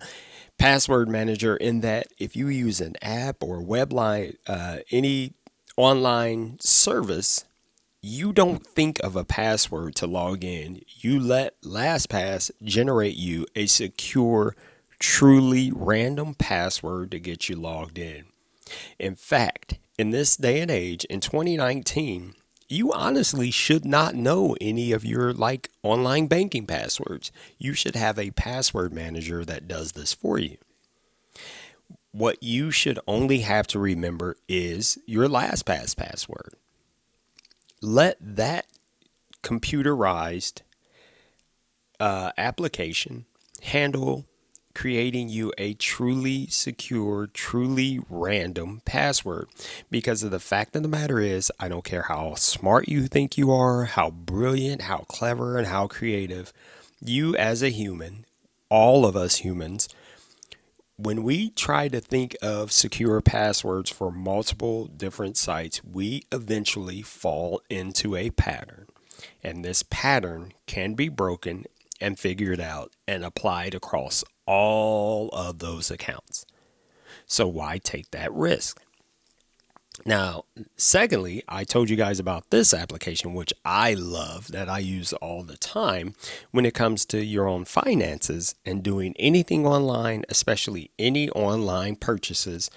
password 0.59 1.09
manager 1.09 1.57
in 1.57 1.81
that 1.81 2.07
if 2.19 2.37
you 2.37 2.49
use 2.49 2.81
an 2.81 2.95
app 3.03 3.43
or 3.43 3.61
webline, 3.61 4.37
uh, 4.47 4.79
any 4.91 5.35
online 5.77 6.59
service, 6.61 7.45
you 8.01 8.33
don't 8.33 8.67
think 8.67 9.01
of 9.03 9.17
a 9.17 9.25
password 9.25 9.95
to 9.97 10.07
log 10.07 10.45
in. 10.45 10.83
You 10.87 11.19
let 11.19 11.61
LastPass 11.63 12.51
generate 12.63 13.17
you 13.17 13.47
a 13.57 13.67
secure 13.67 14.55
truly 14.99 15.73
random 15.75 16.35
password 16.35 17.11
to 17.11 17.19
get 17.19 17.49
you 17.49 17.57
logged 17.57 17.99
in. 17.99 18.25
In 18.99 19.17
fact, 19.17 19.79
in 19.99 20.11
this 20.11 20.37
day 20.37 20.61
and 20.61 20.71
age, 20.71 21.05
in 21.07 21.21
2019, 21.21 22.35
you 22.69 22.93
honestly 22.93 23.51
should 23.51 23.85
not 23.85 24.15
know 24.15 24.57
any 24.61 24.93
of 24.93 25.05
your 25.05 25.33
like 25.33 25.71
online 25.83 26.27
banking 26.27 26.67
passwords. 26.67 27.31
You 27.59 27.75
should 27.75 27.97
have 27.97 28.19
a 28.19 28.31
password 28.31 28.93
manager 28.93 29.45
that 29.45 29.69
does 29.69 29.93
this 29.93 30.13
for 30.13 30.39
you. 30.39 30.57
What 32.13 32.43
you 32.43 32.71
should 32.71 32.99
only 33.07 33.41
have 33.41 33.67
to 33.69 33.79
remember 33.79 34.37
is 34.49 34.99
your 35.07 35.29
LastPass 35.29 35.97
password. 35.97 36.55
Let 37.83 38.17
that 38.21 38.67
computerized 39.43 40.63
uh, 42.01 42.33
application 42.39 43.27
handle 43.63 44.27
creating 44.75 45.29
you 45.29 45.53
a 45.57 45.75
truly 45.75 46.47
secure, 46.49 47.27
truly 47.27 48.01
random 48.09 48.83
password. 48.85 49.49
Because 49.91 50.23
of 50.23 50.31
the 50.31 50.41
fact 50.41 50.75
of 50.77 50.83
the 50.83 50.89
matter 50.89 51.21
is, 51.21 51.53
I 51.59 51.69
don't 51.69 51.85
care 51.85 52.03
how 52.03 52.35
smart 52.35 52.89
you 52.89 53.07
think 53.07 53.39
you 53.39 53.51
are, 53.51 53.85
how 53.85 54.11
brilliant, 54.11 54.83
how 54.83 54.99
clever, 55.09 55.57
and 55.57 55.69
how 55.69 55.87
creative, 55.87 56.53
you 57.01 57.37
as 57.37 57.63
a 57.63 57.69
human, 57.69 58.27
all 58.69 59.07
of 59.07 59.17
us 59.17 59.37
humans, 59.37 59.89
when 60.97 61.25
we 61.25 61.51
try 61.51 61.89
to 61.89 62.01
think 62.01 62.37
of 62.41 62.71
secure 62.71 63.21
passwords 63.21 63.91
for 63.91 64.13
multiple 64.13 64.87
different 64.87 65.37
sites, 65.37 65.83
we 65.85 66.23
eventually 66.31 67.03
fall 67.03 67.61
into 67.69 68.15
a 68.15 68.31
pattern. 68.31 68.87
And 69.43 69.65
this 69.65 69.83
pattern 69.83 70.53
can 70.67 70.95
be 70.95 71.09
broken 71.09 71.65
and 72.01 72.19
figured 72.19 72.61
out 72.61 72.93
and 73.09 73.25
applied 73.25 73.75
across 73.75 74.23
all 74.47 75.29
of 75.31 75.59
those 75.59 75.91
accounts. 75.91 76.47
So 77.27 77.47
why 77.47 77.79
take 77.79 78.11
that 78.11 78.33
risk? 78.33 78.81
Now, 80.05 80.45
secondly, 80.77 81.45
I 81.49 81.65
told 81.65 81.89
you 81.89 81.97
guys 81.97 82.19
about 82.19 82.51
this 82.51 82.75
application, 82.75 83.33
which 83.33 83.53
I 83.65 83.95
love 83.95 84.49
that 84.49 84.69
I 84.69 84.81
use 84.81 85.13
all 85.15 85.45
the 85.45 85.57
time 85.57 86.15
when 86.51 86.67
it 86.67 86.75
comes 86.75 87.05
to 87.07 87.25
your 87.25 87.47
own 87.49 87.65
finances 87.65 88.57
and 88.67 88.83
doing 88.83 89.15
anything 89.19 89.67
online, 89.67 90.25
especially 90.29 90.91
any 90.99 91.31
online 91.31 91.97
purchases. 91.97 92.71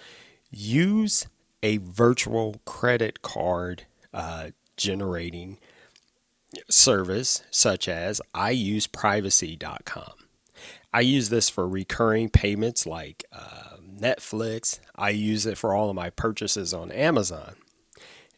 Use 0.51 1.27
a 1.63 1.77
virtual 1.77 2.61
credit 2.65 3.23
card 3.23 3.85
uh, 4.13 4.51
generating 4.77 5.57
service, 6.69 7.43
such 7.49 7.87
as 7.87 8.21
I 8.33 8.51
use 8.51 8.85
privacy.com. 8.85 10.26
I 10.93 11.01
use 11.01 11.29
this 11.29 11.49
for 11.49 11.67
recurring 11.67 12.29
payments 12.29 12.85
like 12.85 13.25
uh, 13.31 13.77
Netflix. 13.99 14.79
I 14.95 15.09
use 15.09 15.45
it 15.45 15.57
for 15.57 15.73
all 15.73 15.89
of 15.89 15.95
my 15.95 16.09
purchases 16.09 16.73
on 16.73 16.91
Amazon. 16.91 17.55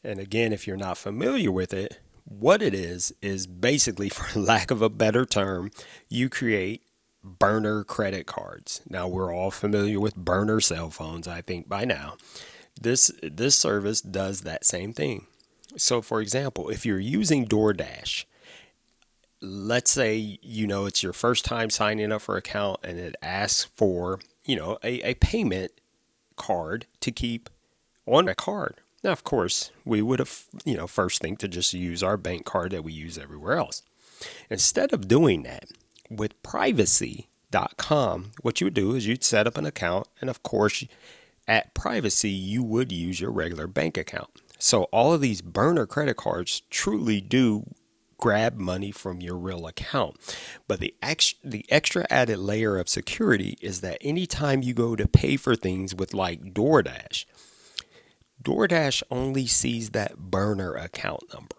And 0.04 0.20
again, 0.20 0.54
if 0.54 0.66
you're 0.66 0.78
not 0.78 0.98
familiar 0.98 1.52
with 1.52 1.74
it, 1.74 2.00
what 2.24 2.62
it 2.62 2.74
is 2.74 3.14
is 3.22 3.48
basically, 3.48 4.10
for 4.10 4.40
lack 4.40 4.72
of 4.72 4.82
a 4.82 4.90
better 4.90 5.26
term, 5.26 5.72
you 6.10 6.30
create 6.30 6.84
burner 7.24 7.84
credit 7.84 8.26
cards. 8.26 8.82
Now 8.90 9.08
we're 9.08 9.34
all 9.34 9.52
familiar 9.52 10.00
with 10.00 10.16
burner 10.16 10.62
cell 10.62 10.90
phones, 10.90 11.28
I 11.28 11.42
think 11.42 11.68
by 11.68 11.86
now. 11.86 12.16
This 12.82 13.12
this 13.22 13.56
service 13.56 14.00
does 14.00 14.42
that 14.42 14.64
same 14.64 14.94
thing. 14.94 15.28
So 15.76 16.02
for 16.02 16.22
example, 16.22 16.70
if 16.70 16.86
you're 16.86 17.00
using 17.00 17.46
DoorDash, 17.46 18.24
let's 19.42 19.92
say 19.92 20.40
you 20.42 20.68
know 20.68 20.86
it's 20.86 21.02
your 21.02 21.14
first 21.14 21.46
time 21.46 21.70
signing 21.70 22.12
up 22.12 22.22
for 22.22 22.36
an 22.36 22.40
account 22.40 22.80
and 22.84 23.00
it 23.00 23.16
asks 23.22 23.66
for 23.76 24.20
you 24.50 24.56
know, 24.56 24.80
a, 24.84 25.00
a 25.08 25.14
payment 25.14 25.72
card 26.36 26.88
to 27.02 27.12
keep 27.12 27.52
on 28.08 28.28
a 28.28 28.34
card. 28.34 28.82
Now, 29.04 29.12
of 29.12 29.24
course, 29.24 29.70
we 29.86 30.02
would 30.02 30.18
have, 30.18 30.46
you 30.66 30.76
know, 30.76 30.88
first 30.88 31.22
think 31.22 31.38
to 31.40 31.48
just 31.48 31.72
use 31.72 32.02
our 32.02 32.18
bank 32.18 32.46
card 32.46 32.72
that 32.72 32.84
we 32.84 32.92
use 32.92 33.20
everywhere 33.20 33.58
else. 33.58 33.84
Instead 34.50 34.92
of 34.92 35.08
doing 35.08 35.44
that 35.44 35.66
with 36.10 36.42
privacy.com, 36.42 38.32
what 38.42 38.60
you 38.60 38.66
would 38.66 38.74
do 38.74 38.96
is 38.96 39.06
you'd 39.06 39.24
set 39.24 39.46
up 39.46 39.56
an 39.56 39.68
account, 39.68 40.08
and 40.20 40.32
of 40.32 40.42
course, 40.42 40.84
at 41.48 41.76
privacy, 41.76 42.32
you 42.32 42.64
would 42.64 42.92
use 42.92 43.22
your 43.22 43.32
regular 43.32 43.68
bank 43.68 43.98
account. 43.98 44.30
So, 44.58 44.84
all 44.86 45.14
of 45.14 45.22
these 45.22 45.44
burner 45.44 45.86
credit 45.86 46.18
cards 46.18 46.64
truly 46.72 47.22
do 47.22 47.76
grab 48.20 48.58
money 48.58 48.92
from 48.92 49.22
your 49.22 49.38
real 49.38 49.66
account. 49.66 50.18
But 50.68 50.80
the 50.80 50.94
ex- 51.02 51.36
the 51.44 51.66
extra 51.70 52.06
added 52.10 52.40
layer 52.40 52.78
of 52.78 52.90
security 52.90 53.58
is 53.62 53.82
that 53.82 53.98
anytime 54.02 54.62
you 54.62 54.74
go 54.74 54.96
to 54.96 55.08
pay 55.08 55.38
for 55.38 55.56
things 55.56 55.96
with 55.96 56.14
like 56.14 56.54
DoorDash, 56.54 57.26
DoorDash 58.44 59.04
only 59.10 59.48
sees 59.48 59.90
that 59.92 60.18
burner 60.18 60.76
account 60.76 61.24
number. 61.34 61.56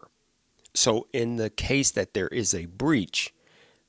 So 0.75 1.09
in 1.12 1.37
the 1.37 1.50
case 1.50 1.90
that 1.90 2.14
there 2.14 2.29
is 2.29 2.55
a 2.55 2.67
breach, 2.67 3.35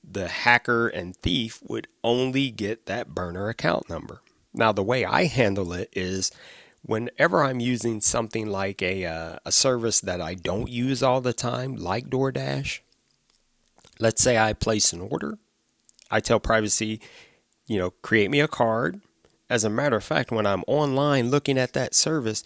the 0.03 0.27
hacker 0.27 0.87
and 0.87 1.15
thief 1.15 1.61
would 1.67 1.87
only 2.03 2.49
get 2.49 2.87
that 2.87 3.09
burner 3.13 3.49
account 3.49 3.89
number. 3.89 4.21
Now 4.53 4.71
the 4.71 4.83
way 4.83 5.05
I 5.05 5.25
handle 5.25 5.73
it 5.73 5.89
is 5.93 6.31
whenever 6.83 7.43
I'm 7.43 7.59
using 7.59 8.01
something 8.01 8.47
like 8.47 8.81
a, 8.81 9.05
uh, 9.05 9.39
a 9.45 9.51
service 9.51 10.01
that 10.01 10.21
I 10.21 10.33
don't 10.33 10.69
use 10.69 11.03
all 11.03 11.21
the 11.21 11.33
time, 11.33 11.75
like 11.75 12.09
DoorDash, 12.09 12.79
let's 13.99 14.21
say 14.21 14.37
I 14.37 14.53
place 14.53 14.93
an 14.93 15.01
order, 15.01 15.37
I 16.09 16.19
tell 16.19 16.39
privacy, 16.39 16.99
you 17.67 17.79
know, 17.79 17.91
create 18.01 18.31
me 18.31 18.39
a 18.39 18.47
card. 18.47 19.01
As 19.49 19.63
a 19.63 19.69
matter 19.69 19.97
of 19.97 20.03
fact, 20.03 20.31
when 20.31 20.45
I'm 20.45 20.63
online 20.67 21.29
looking 21.29 21.57
at 21.57 21.73
that 21.73 21.93
service, 21.93 22.43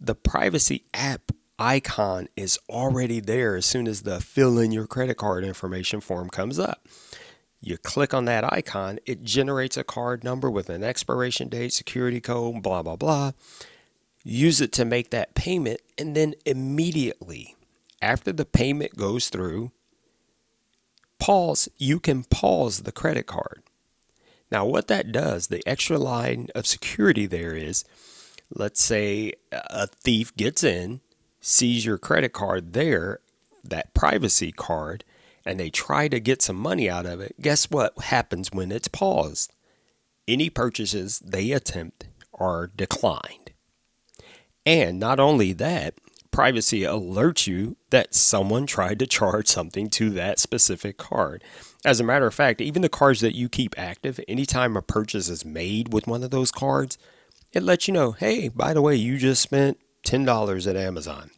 the 0.00 0.14
privacy 0.14 0.84
app 0.94 1.32
icon 1.58 2.28
is 2.36 2.58
already 2.68 3.20
there 3.20 3.54
as 3.54 3.66
soon 3.66 3.86
as 3.86 4.02
the 4.02 4.20
fill 4.20 4.58
in 4.58 4.72
your 4.72 4.86
credit 4.86 5.16
card 5.16 5.44
information 5.44 6.00
form 6.00 6.30
comes 6.30 6.58
up. 6.58 6.86
You 7.60 7.76
click 7.76 8.14
on 8.14 8.24
that 8.24 8.50
icon, 8.52 8.98
it 9.04 9.22
generates 9.22 9.76
a 9.76 9.84
card 9.84 10.24
number 10.24 10.50
with 10.50 10.70
an 10.70 10.82
expiration 10.82 11.48
date, 11.48 11.72
security 11.72 12.20
code, 12.20 12.62
blah, 12.62 12.82
blah, 12.82 12.96
blah 12.96 13.32
use 14.24 14.60
it 14.60 14.72
to 14.72 14.84
make 14.84 15.10
that 15.10 15.34
payment, 15.34 15.80
and 15.98 16.14
then 16.14 16.34
immediately 16.44 17.56
after 18.02 18.32
the 18.32 18.44
payment 18.44 18.96
goes 18.96 19.28
through, 19.28 19.70
pause, 21.18 21.68
you 21.78 22.00
can 22.00 22.24
pause 22.24 22.80
the 22.80 22.92
credit 22.92 23.26
card. 23.26 23.62
Now, 24.50 24.64
what 24.64 24.88
that 24.88 25.12
does, 25.12 25.46
the 25.46 25.62
extra 25.66 25.98
line 25.98 26.48
of 26.54 26.66
security 26.66 27.26
there 27.26 27.54
is 27.54 27.84
let's 28.52 28.82
say 28.82 29.32
a 29.52 29.86
thief 29.86 30.34
gets 30.36 30.64
in, 30.64 31.00
sees 31.40 31.86
your 31.86 31.98
credit 31.98 32.32
card 32.32 32.72
there, 32.72 33.20
that 33.62 33.94
privacy 33.94 34.50
card, 34.50 35.04
and 35.50 35.58
they 35.58 35.70
try 35.70 36.08
to 36.08 36.20
get 36.20 36.40
some 36.40 36.56
money 36.56 36.88
out 36.88 37.06
of 37.06 37.20
it. 37.20 37.34
Guess 37.40 37.70
what 37.70 37.98
happens 37.98 38.52
when 38.52 38.70
it's 38.70 38.88
paused? 38.88 39.52
Any 40.28 40.48
purchases 40.48 41.18
they 41.18 41.50
attempt 41.50 42.06
are 42.34 42.68
declined. 42.68 43.52
And 44.64 45.00
not 45.00 45.18
only 45.18 45.52
that, 45.54 45.94
privacy 46.30 46.82
alerts 46.82 47.46
you 47.46 47.76
that 47.90 48.14
someone 48.14 48.66
tried 48.66 48.98
to 49.00 49.06
charge 49.06 49.48
something 49.48 49.90
to 49.90 50.10
that 50.10 50.38
specific 50.38 50.96
card. 50.96 51.42
As 51.84 51.98
a 51.98 52.04
matter 52.04 52.26
of 52.26 52.34
fact, 52.34 52.60
even 52.60 52.82
the 52.82 52.88
cards 52.88 53.20
that 53.20 53.34
you 53.34 53.48
keep 53.48 53.74
active, 53.76 54.20
anytime 54.28 54.76
a 54.76 54.82
purchase 54.82 55.28
is 55.28 55.44
made 55.44 55.92
with 55.92 56.06
one 56.06 56.22
of 56.22 56.30
those 56.30 56.52
cards, 56.52 56.96
it 57.52 57.64
lets 57.64 57.88
you 57.88 57.94
know, 57.94 58.12
hey, 58.12 58.48
by 58.48 58.72
the 58.72 58.82
way, 58.82 58.94
you 58.94 59.18
just 59.18 59.42
spent 59.42 59.78
$10 60.04 60.66
at 60.68 60.76
Amazon. 60.76 61.30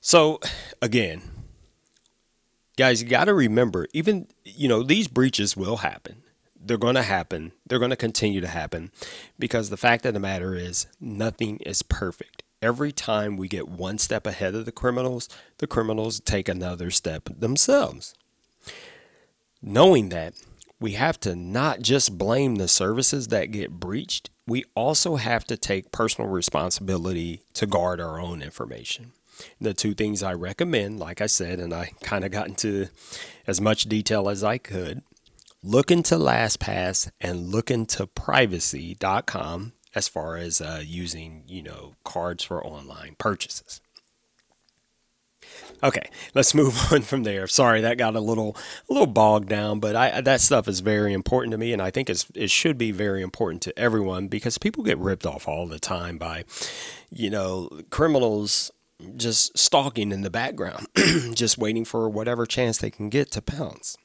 So, 0.00 0.38
again, 0.82 1.22
guys, 2.76 3.02
you 3.02 3.08
got 3.08 3.24
to 3.24 3.34
remember, 3.34 3.86
even, 3.92 4.28
you 4.44 4.68
know, 4.68 4.82
these 4.82 5.08
breaches 5.08 5.56
will 5.56 5.78
happen 5.78 6.24
they're 6.64 6.78
going 6.78 6.94
to 6.94 7.02
happen. 7.02 7.52
They're 7.66 7.78
going 7.78 7.90
to 7.90 7.96
continue 7.96 8.40
to 8.40 8.48
happen 8.48 8.90
because 9.38 9.70
the 9.70 9.76
fact 9.76 10.06
of 10.06 10.14
the 10.14 10.20
matter 10.20 10.54
is, 10.54 10.86
nothing 11.00 11.58
is 11.58 11.82
perfect. 11.82 12.42
Every 12.62 12.92
time 12.92 13.36
we 13.36 13.48
get 13.48 13.68
one 13.68 13.98
step 13.98 14.26
ahead 14.26 14.54
of 14.54 14.64
the 14.64 14.72
criminals, 14.72 15.28
the 15.58 15.66
criminals 15.66 16.20
take 16.20 16.48
another 16.48 16.90
step 16.90 17.28
themselves. 17.38 18.14
Knowing 19.60 20.08
that, 20.08 20.34
we 20.80 20.92
have 20.92 21.20
to 21.20 21.36
not 21.36 21.80
just 21.80 22.16
blame 22.18 22.56
the 22.56 22.68
services 22.68 23.28
that 23.28 23.50
get 23.50 23.72
breached, 23.72 24.30
we 24.46 24.64
also 24.74 25.16
have 25.16 25.44
to 25.44 25.56
take 25.56 25.92
personal 25.92 26.30
responsibility 26.30 27.42
to 27.54 27.66
guard 27.66 28.00
our 28.00 28.18
own 28.18 28.42
information. 28.42 29.12
The 29.60 29.74
two 29.74 29.94
things 29.94 30.22
I 30.22 30.34
recommend, 30.34 30.98
like 30.98 31.20
I 31.20 31.26
said, 31.26 31.58
and 31.58 31.72
I 31.72 31.92
kind 32.02 32.24
of 32.24 32.30
got 32.30 32.48
into 32.48 32.88
as 33.46 33.60
much 33.60 33.84
detail 33.84 34.28
as 34.28 34.42
I 34.44 34.58
could, 34.58 35.02
look 35.62 35.90
into 35.90 36.16
LastPass 36.16 37.10
and 37.20 37.48
look 37.48 37.70
into 37.70 38.06
privacy.com 38.06 39.72
as 39.94 40.08
far 40.08 40.36
as 40.36 40.60
uh, 40.60 40.82
using, 40.84 41.44
you 41.46 41.62
know, 41.62 41.94
cards 42.04 42.44
for 42.44 42.64
online 42.64 43.14
purchases. 43.18 43.80
Okay, 45.82 46.08
let's 46.34 46.54
move 46.54 46.92
on 46.92 47.02
from 47.02 47.22
there. 47.22 47.46
Sorry, 47.46 47.80
that 47.82 47.98
got 47.98 48.16
a 48.16 48.20
little 48.20 48.56
a 48.88 48.92
little 48.92 49.06
bogged 49.06 49.48
down, 49.48 49.80
but 49.80 49.96
I, 49.96 50.20
that 50.20 50.40
stuff 50.40 50.68
is 50.68 50.80
very 50.80 51.12
important 51.12 51.52
to 51.52 51.58
me, 51.58 51.72
and 51.72 51.82
I 51.82 51.90
think 51.90 52.10
it 52.10 52.50
should 52.50 52.78
be 52.78 52.90
very 52.90 53.22
important 53.22 53.62
to 53.62 53.78
everyone 53.78 54.28
because 54.28 54.58
people 54.58 54.84
get 54.84 54.98
ripped 54.98 55.26
off 55.26 55.48
all 55.48 55.66
the 55.66 55.78
time 55.78 56.18
by, 56.18 56.44
you 57.10 57.30
know, 57.30 57.68
criminals 57.90 58.70
just 59.16 59.56
stalking 59.58 60.12
in 60.12 60.22
the 60.22 60.30
background, 60.30 60.86
just 61.34 61.58
waiting 61.58 61.84
for 61.84 62.08
whatever 62.08 62.46
chance 62.46 62.78
they 62.78 62.90
can 62.90 63.08
get 63.08 63.30
to 63.32 63.42
pounce. 63.42 63.96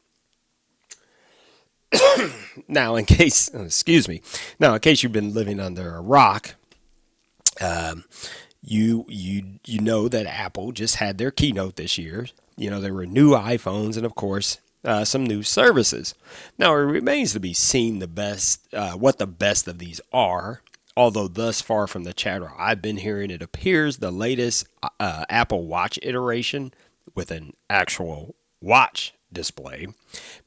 now, 2.68 2.96
in 2.96 3.06
case, 3.06 3.48
excuse 3.54 4.08
me, 4.08 4.22
now 4.60 4.74
in 4.74 4.80
case 4.80 5.04
you've 5.04 5.12
been 5.12 5.34
living 5.34 5.60
under 5.60 5.96
a 5.96 6.02
rock, 6.02 6.56
um, 7.62 8.06
you 8.62 9.06
you 9.08 9.60
you 9.66 9.80
know 9.80 10.08
that 10.08 10.26
Apple 10.26 10.72
just 10.72 10.96
had 10.96 11.18
their 11.18 11.32
keynote 11.32 11.76
this 11.76 11.98
year. 11.98 12.28
You 12.58 12.70
know 12.70 12.82
there 12.82 12.94
were 12.94 13.06
new 13.06 13.32
iPhones 13.32 13.96
and 13.96 14.06
of 14.06 14.16
course 14.16 14.60
uh, 14.84 15.06
some 15.06 15.26
new 15.26 15.44
services. 15.44 16.14
Now 16.58 16.74
it 16.74 16.80
remains 16.80 17.34
to 17.34 17.40
be 17.40 17.54
seen 17.54 18.00
the 18.00 18.08
best 18.08 18.74
uh, 18.74 18.94
what 18.94 19.18
the 19.18 19.28
best 19.28 19.68
of 19.68 19.80
these 19.80 20.02
are. 20.12 20.62
Although 20.98 21.30
thus 21.30 21.62
far 21.62 21.88
from 21.88 22.04
the 22.04 22.14
chatter 22.14 22.52
I've 22.58 22.82
been 22.82 22.98
hearing, 22.98 23.32
it 23.32 23.42
appears 23.42 23.98
the 23.98 24.12
latest 24.12 24.68
uh, 25.00 25.26
Apple 25.30 25.66
Watch 25.66 25.98
iteration 26.02 26.74
with 27.16 27.32
an 27.32 27.54
actual 27.70 28.36
watch 28.62 29.14
display 29.32 29.88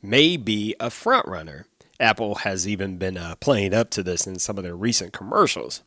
may 0.02 0.37
be 0.37 0.74
a 0.81 0.90
front 0.90 1.26
runner. 1.26 1.66
Apple 2.00 2.37
has 2.37 2.66
even 2.66 2.98
been 2.98 3.16
uh, 3.16 3.37
playing 3.37 3.72
up 3.72 3.90
to 3.90 4.02
this 4.02 4.26
in 4.26 4.38
some 4.38 4.59
of 4.59 4.64
their 4.64 4.76
recent 4.76 5.12
commercials. 5.12 5.83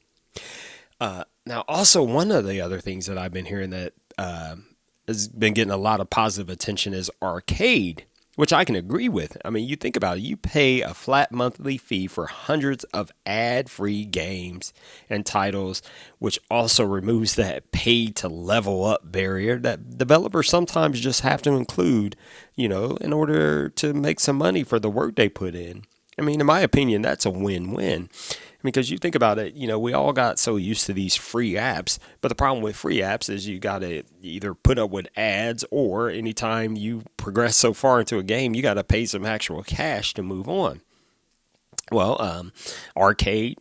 Uh, 1.00 1.26
now, 1.46 1.64
also, 1.68 2.02
one 2.02 2.32
of 2.32 2.48
the 2.48 2.62
other 2.62 2.80
things 2.80 3.06
that 3.06 3.18
I've 3.18 3.34
been 3.34 3.46
hearing 3.46 3.72
that 3.72 3.94
uh, 4.18 4.56
has 5.08 5.28
been 5.28 5.54
getting 5.54 5.74
a 5.74 5.78
lot 5.78 6.00
of 6.00 6.10
positive 6.10 6.50
attention 6.50 6.94
is 6.94 7.12
arcade. 7.22 8.06
Which 8.36 8.54
I 8.54 8.66
can 8.66 8.76
agree 8.76 9.10
with. 9.10 9.38
I 9.44 9.50
mean, 9.50 9.68
you 9.68 9.76
think 9.76 9.96
about 9.96 10.18
it, 10.18 10.24
you 10.24 10.38
pay 10.38 10.82
a 10.82 10.94
flat 10.94 11.32
monthly 11.32 11.78
fee 11.78 12.08
for 12.08 12.28
hundreds 12.28 12.84
of 12.86 13.12
ad 13.26 13.70
free 13.70 14.06
games 14.06 14.74
and 15.10 15.26
titles, 15.26 15.82
which 16.20 16.40
also 16.50 16.84
removes 16.84 17.36
that 17.36 17.72
pay 17.72 18.08
to 18.12 18.28
level 18.28 18.86
up 18.86 19.12
barrier 19.12 19.58
that 19.60 19.98
developers 19.98 20.50
sometimes 20.50 21.00
just 21.00 21.22
have 21.22 21.42
to 21.44 21.52
include, 21.52 22.16
you 22.56 22.68
know, 22.68 22.98
in 23.02 23.14
order 23.14 23.70
to 23.70 23.94
make 23.94 24.20
some 24.20 24.38
money 24.38 24.64
for 24.64 24.80
the 24.80 24.90
work 24.90 25.16
they 25.16 25.30
put 25.30 25.56
in. 25.56 25.84
I 26.18 26.22
mean, 26.22 26.40
in 26.40 26.46
my 26.46 26.62
opinion, 26.62 27.02
that's 27.02 27.26
a 27.26 27.30
win 27.30 27.72
win 27.72 28.10
because 28.66 28.90
you 28.90 28.98
think 28.98 29.16
about 29.16 29.40
it, 29.40 29.54
you 29.54 29.68
know, 29.68 29.80
we 29.80 29.94
all 29.94 30.12
got 30.12 30.40
so 30.40 30.58
used 30.58 30.86
to 30.88 30.94
these 30.94 31.16
free 31.16 31.54
apps, 31.54 31.98
but 32.20 32.30
the 32.30 32.36
problem 32.36 32.64
with 32.64 32.76
free 32.76 32.98
apps 32.98 33.30
is 33.30 33.48
you 33.48 33.60
got 33.60 33.80
to 33.80 34.04
either 34.22 34.54
put 34.54 34.78
up 34.78 34.90
with 34.90 35.08
ads 35.16 35.64
or 35.72 36.10
anytime 36.10 36.76
you 36.76 37.04
progress 37.16 37.56
so 37.56 37.74
far 37.74 38.00
into 38.00 38.18
a 38.18 38.24
game, 38.24 38.56
you 38.56 38.62
got 38.62 38.74
to 38.74 38.84
pay 38.84 39.06
some 39.06 39.26
actual 39.26 39.64
cash 39.64 40.14
to 40.16 40.24
move 40.24 40.50
on. 40.50 40.82
Well, 41.92 42.20
um, 42.22 42.52
arcade 42.98 43.60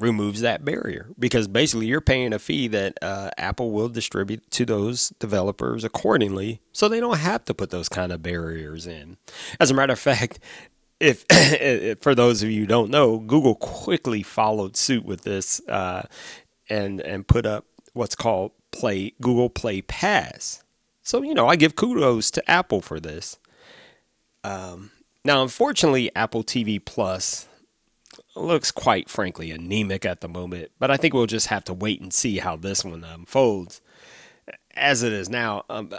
removes 0.00 0.40
that 0.40 0.64
barrier 0.64 1.10
because 1.16 1.46
basically 1.46 1.86
you're 1.86 2.00
paying 2.00 2.32
a 2.32 2.38
fee 2.40 2.66
that 2.66 2.98
uh, 3.00 3.30
Apple 3.38 3.70
will 3.70 3.88
distribute 3.88 4.50
to 4.50 4.64
those 4.64 5.10
developers 5.20 5.84
accordingly, 5.84 6.60
so 6.72 6.88
they 6.88 6.98
don't 6.98 7.18
have 7.18 7.44
to 7.44 7.54
put 7.54 7.70
those 7.70 7.88
kind 7.88 8.10
of 8.10 8.22
barriers 8.22 8.86
in. 8.88 9.16
As 9.60 9.70
a 9.70 9.74
matter 9.74 9.92
of 9.92 9.98
fact, 10.00 10.40
if 11.00 11.98
for 12.00 12.14
those 12.14 12.42
of 12.42 12.50
you 12.50 12.60
who 12.62 12.66
don't 12.66 12.90
know, 12.90 13.18
Google 13.18 13.54
quickly 13.56 14.22
followed 14.22 14.76
suit 14.76 15.04
with 15.04 15.22
this 15.22 15.60
uh, 15.68 16.02
and 16.68 17.00
and 17.00 17.26
put 17.26 17.46
up 17.46 17.64
what's 17.92 18.14
called 18.14 18.52
Play 18.70 19.14
Google 19.20 19.50
Play 19.50 19.82
Pass. 19.82 20.62
So 21.02 21.22
you 21.22 21.34
know, 21.34 21.48
I 21.48 21.56
give 21.56 21.76
kudos 21.76 22.30
to 22.32 22.50
Apple 22.50 22.80
for 22.80 23.00
this. 23.00 23.38
Um, 24.42 24.90
now, 25.24 25.42
unfortunately, 25.42 26.10
Apple 26.14 26.44
TV 26.44 26.84
Plus 26.84 27.48
looks 28.36 28.70
quite 28.70 29.08
frankly 29.08 29.50
anemic 29.50 30.04
at 30.04 30.20
the 30.20 30.28
moment, 30.28 30.70
but 30.78 30.90
I 30.90 30.96
think 30.96 31.14
we'll 31.14 31.26
just 31.26 31.46
have 31.48 31.64
to 31.64 31.74
wait 31.74 32.00
and 32.00 32.12
see 32.12 32.38
how 32.38 32.56
this 32.56 32.84
one 32.84 33.04
unfolds. 33.04 33.80
As 34.76 35.02
it 35.02 35.12
is 35.12 35.28
now, 35.28 35.64
um, 35.70 35.92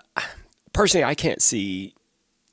personally, 0.74 1.04
I 1.04 1.16
can't 1.16 1.42
see 1.42 1.96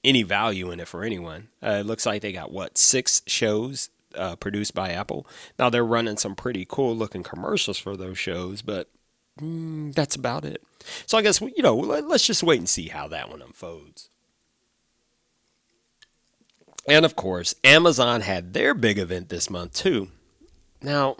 any 0.05 0.23
value 0.23 0.71
in 0.71 0.81
it 0.81 0.89
for 0.89 1.05
anyone. 1.05 1.49
Uh, 1.63 1.79
it 1.81 1.87
looks 1.87 2.07
like 2.07 2.23
they 2.23 2.33
got 2.33 2.53
what 2.53 2.79
six 2.79 3.23
shows 3.27 3.91
uh, 4.15 4.37
produced 4.37 4.75
by 4.75 4.91
Apple. 4.93 5.27
Now 5.59 5.71
they're 5.71 5.85
running 5.85 6.17
some 6.17 6.35
pretty 6.35 6.67
cool 6.69 6.97
looking 6.97 7.23
commercials 7.23 7.79
for 7.79 7.97
those 7.97 8.19
shows, 8.19 8.63
but 8.63 8.89
mm, 9.41 9.95
that's 9.95 10.17
about 10.17 10.45
it. 10.45 10.63
So 11.07 11.19
I 11.19 11.23
guess 11.23 11.41
you 11.41 11.63
know 11.63 11.77
let, 11.77 12.07
let's 12.07 12.27
just 12.27 12.43
wait 12.43 12.59
and 12.59 12.69
see 12.69 12.89
how 12.89 13.09
that 13.09 13.31
one 13.31 13.43
unfolds. 13.43 14.09
And 16.89 17.05
of 17.05 17.15
course, 17.15 17.55
Amazon 17.63 18.23
had 18.23 18.55
their 18.55 18.75
big 18.75 18.99
event 18.99 19.29
this 19.29 19.49
month 19.49 19.75
too. 19.75 20.09
Now, 20.83 21.17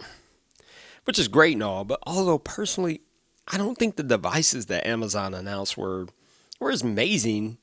which 1.05 1.17
is 1.17 1.29
great 1.29 1.53
and 1.53 1.63
all, 1.63 1.85
but 1.85 1.99
although 2.05 2.37
personally, 2.37 3.01
I 3.47 3.57
don't 3.57 3.77
think 3.77 3.95
the 3.95 4.03
devices 4.03 4.65
that 4.67 4.85
Amazon 4.85 5.33
announced 5.33 5.77
were 5.77 6.07
were 6.59 6.71
as 6.71 6.81
amazing 6.81 7.57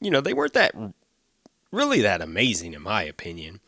you 0.00 0.10
know, 0.10 0.20
they 0.20 0.34
weren't 0.34 0.54
that 0.54 0.74
really 1.72 2.00
that 2.00 2.20
amazing 2.20 2.74
in 2.74 2.82
my 2.82 3.02
opinion. 3.02 3.60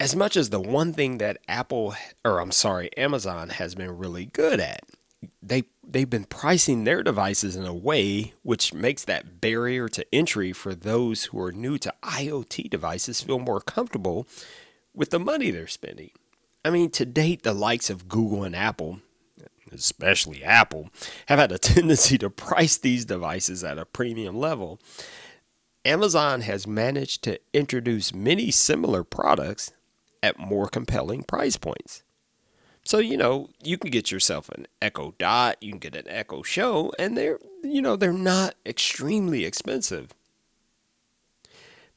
As 0.00 0.16
much 0.16 0.36
as 0.36 0.50
the 0.50 0.60
one 0.60 0.92
thing 0.92 1.18
that 1.18 1.38
Apple 1.46 1.94
or 2.24 2.40
I'm 2.40 2.52
sorry, 2.52 2.96
Amazon 2.96 3.50
has 3.50 3.74
been 3.74 3.96
really 3.98 4.26
good 4.26 4.60
at. 4.60 4.82
They 5.40 5.64
they've 5.86 6.08
been 6.08 6.24
pricing 6.24 6.84
their 6.84 7.02
devices 7.02 7.54
in 7.54 7.64
a 7.64 7.74
way 7.74 8.32
which 8.42 8.74
makes 8.74 9.04
that 9.04 9.40
barrier 9.40 9.88
to 9.90 10.14
entry 10.14 10.52
for 10.52 10.74
those 10.74 11.24
who 11.24 11.40
are 11.40 11.52
new 11.52 11.78
to 11.78 11.94
IoT 12.02 12.70
devices 12.70 13.20
feel 13.20 13.38
more 13.38 13.60
comfortable 13.60 14.26
with 14.94 15.10
the 15.10 15.20
money 15.20 15.50
they're 15.50 15.68
spending. 15.68 16.10
I 16.64 16.70
mean, 16.70 16.90
to 16.90 17.04
date 17.04 17.42
the 17.42 17.54
likes 17.54 17.90
of 17.90 18.08
Google 18.08 18.44
and 18.44 18.56
Apple 18.56 19.00
especially 19.72 20.44
Apple, 20.44 20.90
have 21.26 21.38
had 21.38 21.52
a 21.52 21.58
tendency 21.58 22.18
to 22.18 22.30
price 22.30 22.76
these 22.76 23.04
devices 23.04 23.64
at 23.64 23.78
a 23.78 23.86
premium 23.86 24.36
level. 24.36 24.78
Amazon 25.84 26.42
has 26.42 26.66
managed 26.66 27.22
to 27.24 27.38
introduce 27.52 28.14
many 28.14 28.50
similar 28.50 29.02
products 29.02 29.72
at 30.22 30.38
more 30.38 30.68
compelling 30.68 31.22
price 31.22 31.56
points. 31.56 32.02
So, 32.84 32.98
you 32.98 33.16
know, 33.16 33.50
you 33.62 33.78
can 33.78 33.90
get 33.90 34.10
yourself 34.10 34.48
an 34.50 34.66
Echo 34.80 35.14
Dot, 35.18 35.56
you 35.60 35.70
can 35.70 35.78
get 35.78 35.96
an 35.96 36.08
Echo 36.08 36.42
Show, 36.42 36.92
and 36.98 37.16
they're, 37.16 37.38
you 37.62 37.80
know, 37.80 37.96
they're 37.96 38.12
not 38.12 38.54
extremely 38.66 39.44
expensive. 39.44 40.14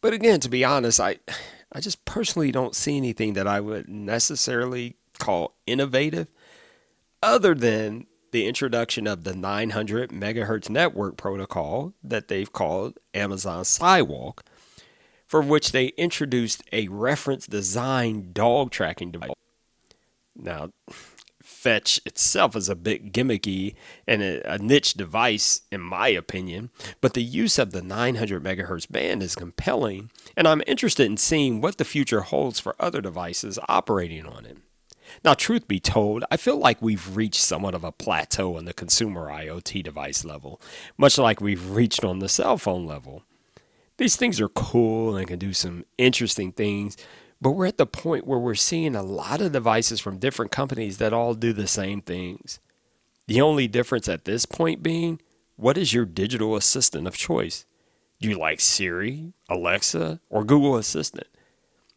But 0.01 0.13
again, 0.13 0.39
to 0.41 0.49
be 0.49 0.63
honest, 0.63 0.99
I 0.99 1.17
I 1.71 1.79
just 1.79 2.05
personally 2.05 2.51
don't 2.51 2.75
see 2.75 2.95
anything 2.95 3.33
that 3.33 3.47
I 3.47 3.59
would 3.59 3.89
necessarily 3.89 4.95
call 5.17 5.55
innovative 5.65 6.27
other 7.23 7.55
than 7.55 8.05
the 8.35 8.47
introduction 8.47 9.07
of 9.07 9.23
the 9.23 9.33
900 9.33 10.09
megahertz 10.09 10.69
network 10.69 11.15
protocol 11.15 11.93
that 12.03 12.27
they've 12.27 12.51
called 12.51 12.99
Amazon 13.13 13.63
Sidewalk, 13.63 14.43
for 15.25 15.41
which 15.41 15.71
they 15.71 15.93
introduced 15.95 16.61
a 16.73 16.89
reference 16.89 17.47
design 17.47 18.33
dog 18.33 18.71
tracking 18.71 19.11
device. 19.11 19.29
Now, 20.35 20.71
Fetch 21.41 22.01
itself 22.05 22.57
is 22.57 22.67
a 22.67 22.75
bit 22.75 23.13
gimmicky 23.13 23.75
and 24.05 24.21
a, 24.21 24.57
niche 24.57 24.95
device, 24.95 25.61
in 25.71 25.79
my 25.79 26.09
opinion, 26.09 26.71
but 26.99 27.13
the 27.13 27.23
use 27.23 27.57
of 27.57 27.71
the 27.71 27.81
900 27.81 28.43
megahertz 28.43 28.91
band 28.91 29.23
is 29.23 29.35
compelling, 29.35 30.11
and 30.35 30.45
I'm 30.45 30.61
interested 30.67 31.05
in 31.05 31.15
seeing 31.15 31.61
what 31.61 31.77
the 31.77 31.85
future 31.85 32.19
holds 32.19 32.59
for 32.59 32.75
other 32.81 32.99
devices 32.99 33.57
operating 33.69 34.25
on 34.25 34.45
it. 34.45 34.57
Now, 35.23 35.33
truth 35.33 35.67
be 35.67 35.79
told, 35.79 36.23
I 36.29 36.37
feel 36.37 36.57
like 36.57 36.81
we've 36.81 37.15
reached 37.15 37.41
somewhat 37.41 37.73
of 37.73 37.83
a 37.83 37.91
plateau 37.91 38.57
on 38.57 38.65
the 38.65 38.73
consumer 38.73 39.27
IoT 39.29 39.83
device 39.83 40.25
level, 40.25 40.61
much 40.97 41.17
like 41.17 41.41
we've 41.41 41.69
reached 41.69 42.03
on 42.03 42.19
the 42.19 42.29
cell 42.29 42.57
phone 42.57 42.85
level. 42.85 43.23
These 43.97 44.15
things 44.15 44.41
are 44.41 44.49
cool 44.49 45.15
and 45.15 45.27
can 45.27 45.39
do 45.39 45.53
some 45.53 45.85
interesting 45.97 46.51
things, 46.51 46.97
but 47.41 47.51
we're 47.51 47.65
at 47.65 47.77
the 47.77 47.85
point 47.85 48.27
where 48.27 48.39
we're 48.39 48.55
seeing 48.55 48.95
a 48.95 49.03
lot 49.03 49.41
of 49.41 49.51
devices 49.51 49.99
from 49.99 50.17
different 50.17 50.51
companies 50.51 50.97
that 50.97 51.13
all 51.13 51.33
do 51.33 51.53
the 51.53 51.67
same 51.67 52.01
things. 52.01 52.59
The 53.27 53.41
only 53.41 53.67
difference 53.67 54.07
at 54.07 54.25
this 54.25 54.45
point 54.45 54.83
being 54.83 55.19
what 55.55 55.77
is 55.77 55.93
your 55.93 56.05
digital 56.05 56.55
assistant 56.55 57.07
of 57.07 57.15
choice? 57.15 57.65
Do 58.19 58.29
you 58.29 58.37
like 58.37 58.59
Siri, 58.59 59.33
Alexa, 59.49 60.19
or 60.29 60.43
Google 60.43 60.75
Assistant? 60.75 61.27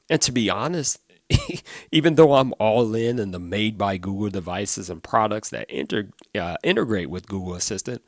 And 0.09 0.23
to 0.23 0.33
be 0.33 0.49
honest, 0.49 1.01
even 1.93 2.15
though 2.15 2.35
I'm 2.35 2.55
all 2.59 2.95
in 2.95 3.19
in 3.19 3.31
the 3.31 3.39
made 3.39 3.77
by 3.77 3.97
Google 3.97 4.31
devices 4.31 4.89
and 4.91 5.03
products 5.03 5.51
that 5.51 5.71
inter, 5.71 6.09
uh, 6.35 6.57
integrate 6.63 7.11
with 7.11 7.29
Google 7.29 7.55
Assistant, 7.55 8.03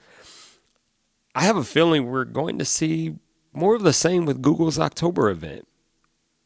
I 1.35 1.43
have 1.43 1.57
a 1.57 1.65
feeling 1.65 2.07
we're 2.07 2.25
going 2.25 2.59
to 2.59 2.65
see 2.65 3.17
more 3.53 3.75
of 3.75 3.83
the 3.83 3.93
same 3.93 4.25
with 4.25 4.43
Google's 4.43 4.79
October 4.79 5.31
event. 5.31 5.67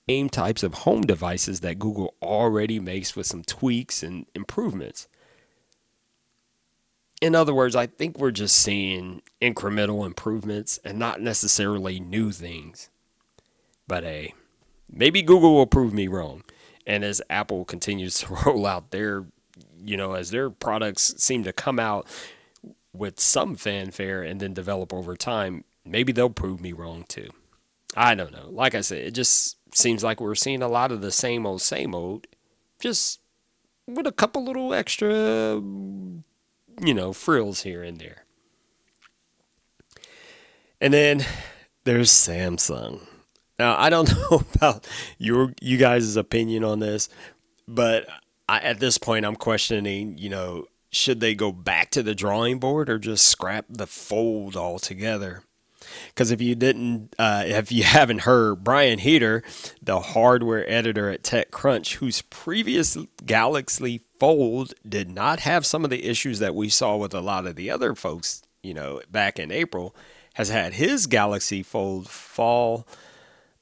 Same 0.08 0.28
types 0.28 0.62
of 0.62 0.74
home 0.74 1.02
devices 1.02 1.60
that 1.60 1.78
Google 1.78 2.14
already 2.20 2.78
makes 2.78 3.16
with 3.16 3.26
some 3.26 3.42
tweaks 3.42 4.02
and 4.02 4.26
improvements. 4.34 5.08
In 7.22 7.34
other 7.34 7.54
words, 7.54 7.74
I 7.74 7.86
think 7.86 8.18
we're 8.18 8.30
just 8.30 8.56
seeing 8.56 9.22
incremental 9.40 10.04
improvements 10.04 10.78
and 10.84 10.98
not 10.98 11.22
necessarily 11.22 11.98
new 12.00 12.32
things. 12.32 12.90
But 13.88 14.04
hey, 14.04 14.34
maybe 14.92 15.22
Google 15.22 15.54
will 15.54 15.66
prove 15.66 15.94
me 15.94 16.06
wrong. 16.06 16.43
And 16.86 17.04
as 17.04 17.22
Apple 17.30 17.64
continues 17.64 18.18
to 18.20 18.34
roll 18.46 18.66
out 18.66 18.90
their, 18.90 19.24
you 19.82 19.96
know, 19.96 20.12
as 20.12 20.30
their 20.30 20.50
products 20.50 21.14
seem 21.18 21.44
to 21.44 21.52
come 21.52 21.78
out 21.78 22.06
with 22.92 23.18
some 23.18 23.56
fanfare 23.56 24.22
and 24.22 24.40
then 24.40 24.54
develop 24.54 24.92
over 24.92 25.16
time, 25.16 25.64
maybe 25.84 26.12
they'll 26.12 26.30
prove 26.30 26.60
me 26.60 26.72
wrong 26.72 27.04
too. 27.08 27.28
I 27.96 28.14
don't 28.14 28.32
know. 28.32 28.48
Like 28.50 28.74
I 28.74 28.80
said, 28.80 28.98
it 28.98 29.14
just 29.14 29.56
seems 29.74 30.02
like 30.02 30.20
we're 30.20 30.34
seeing 30.34 30.62
a 30.62 30.68
lot 30.68 30.92
of 30.92 31.00
the 31.00 31.12
same 31.12 31.46
old, 31.46 31.62
same 31.62 31.94
old, 31.94 32.26
just 32.80 33.20
with 33.86 34.06
a 34.06 34.12
couple 34.12 34.44
little 34.44 34.72
extra, 34.74 35.60
you 35.60 36.24
know, 36.94 37.12
frills 37.12 37.62
here 37.62 37.82
and 37.82 37.98
there. 37.98 38.24
And 40.80 40.92
then 40.92 41.24
there's 41.84 42.10
Samsung. 42.10 43.00
Now, 43.58 43.76
I 43.78 43.90
don't 43.90 44.10
know 44.30 44.44
about 44.54 44.86
your 45.18 45.52
you 45.60 45.76
guys' 45.76 46.16
opinion 46.16 46.64
on 46.64 46.80
this, 46.80 47.08
but 47.68 48.06
I, 48.48 48.60
at 48.60 48.80
this 48.80 48.98
point, 48.98 49.24
I'm 49.24 49.36
questioning. 49.36 50.18
You 50.18 50.30
know, 50.30 50.66
should 50.90 51.20
they 51.20 51.34
go 51.34 51.52
back 51.52 51.90
to 51.90 52.02
the 52.02 52.14
drawing 52.14 52.58
board 52.58 52.88
or 52.88 52.98
just 52.98 53.26
scrap 53.26 53.66
the 53.68 53.86
fold 53.86 54.56
altogether? 54.56 55.42
Because 56.06 56.30
if 56.30 56.40
you 56.40 56.54
didn't, 56.54 57.14
uh, 57.18 57.44
if 57.46 57.70
you 57.70 57.82
haven't 57.84 58.20
heard, 58.20 58.64
Brian 58.64 58.98
Heater, 58.98 59.42
the 59.82 60.00
hardware 60.00 60.68
editor 60.70 61.10
at 61.10 61.22
TechCrunch, 61.22 61.94
whose 61.94 62.22
previous 62.22 62.96
Galaxy 63.24 64.02
Fold 64.18 64.74
did 64.88 65.10
not 65.10 65.40
have 65.40 65.66
some 65.66 65.84
of 65.84 65.90
the 65.90 66.04
issues 66.06 66.38
that 66.38 66.54
we 66.54 66.68
saw 66.68 66.96
with 66.96 67.12
a 67.12 67.20
lot 67.20 67.46
of 67.46 67.56
the 67.56 67.70
other 67.70 67.94
folks, 67.94 68.42
you 68.62 68.72
know, 68.72 69.02
back 69.10 69.38
in 69.38 69.50
April, 69.50 69.94
has 70.34 70.48
had 70.48 70.74
his 70.74 71.06
Galaxy 71.06 71.62
Fold 71.62 72.08
fall 72.08 72.86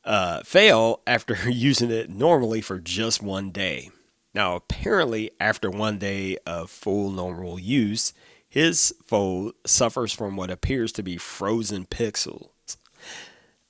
uh, 0.04 0.42
fail 0.42 1.00
after 1.06 1.36
using 1.50 1.90
it 1.90 2.10
normally 2.10 2.60
for 2.60 2.78
just 2.78 3.22
one 3.22 3.50
day. 3.50 3.90
Now, 4.34 4.56
apparently, 4.56 5.30
after 5.38 5.70
one 5.70 5.98
day 5.98 6.38
of 6.46 6.70
full 6.70 7.10
normal 7.10 7.58
use, 7.58 8.14
his 8.48 8.94
phone 9.04 9.52
suffers 9.66 10.12
from 10.12 10.36
what 10.36 10.50
appears 10.50 10.92
to 10.92 11.02
be 11.02 11.18
frozen 11.18 11.84
pixels. 11.84 12.76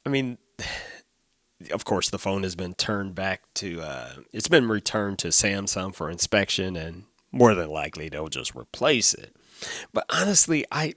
I 0.07 0.09
mean, 0.09 0.38
of 1.73 1.85
course, 1.85 2.11
the 2.11 2.18
phone 2.18 2.42
has 2.42 2.55
been 2.55 2.75
turned 2.75 3.14
back 3.14 3.42
to, 3.55 3.81
uh, 3.81 4.11
it's 4.33 4.49
been 4.49 4.68
returned 4.68 5.18
to 5.21 5.29
Samsung 5.29 5.95
for 5.95 6.11
inspection, 6.11 6.77
and 6.77 7.05
more 7.33 7.55
than 7.55 7.71
likely 7.71 8.09
they'll 8.09 8.29
just 8.29 8.55
replace 8.55 9.14
it. 9.14 9.35
But 9.92 10.05
honestly, 10.11 10.64
I. 10.71 10.95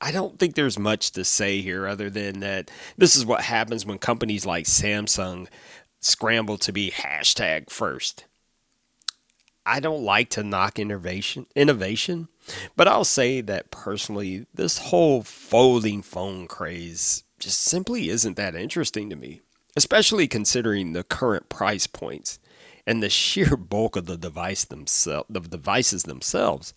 I 0.00 0.12
don't 0.12 0.38
think 0.38 0.54
there's 0.54 0.78
much 0.78 1.10
to 1.12 1.24
say 1.24 1.60
here 1.60 1.86
other 1.86 2.08
than 2.08 2.40
that 2.40 2.70
this 2.96 3.16
is 3.16 3.26
what 3.26 3.42
happens 3.42 3.84
when 3.84 3.98
companies 3.98 4.46
like 4.46 4.66
Samsung 4.66 5.48
scramble 6.00 6.58
to 6.58 6.72
be 6.72 6.90
hashtag 6.90 7.70
first. 7.70 8.24
I 9.66 9.80
don't 9.80 10.02
like 10.02 10.30
to 10.30 10.42
knock 10.42 10.78
innovation 10.78 11.46
innovation, 11.54 12.28
but 12.76 12.88
I'll 12.88 13.04
say 13.04 13.40
that 13.42 13.70
personally 13.70 14.46
this 14.54 14.78
whole 14.78 15.22
folding 15.22 16.00
phone 16.00 16.46
craze 16.46 17.24
just 17.38 17.60
simply 17.60 18.08
isn't 18.08 18.36
that 18.36 18.54
interesting 18.54 19.10
to 19.10 19.16
me, 19.16 19.40
especially 19.76 20.26
considering 20.26 20.92
the 20.92 21.04
current 21.04 21.48
price 21.48 21.86
points 21.86 22.38
and 22.86 23.02
the 23.02 23.10
sheer 23.10 23.56
bulk 23.58 23.96
of 23.96 24.06
the 24.06 24.16
device 24.16 24.64
themselves, 24.64 25.26
the 25.28 25.40
devices 25.40 26.04
themselves. 26.04 26.72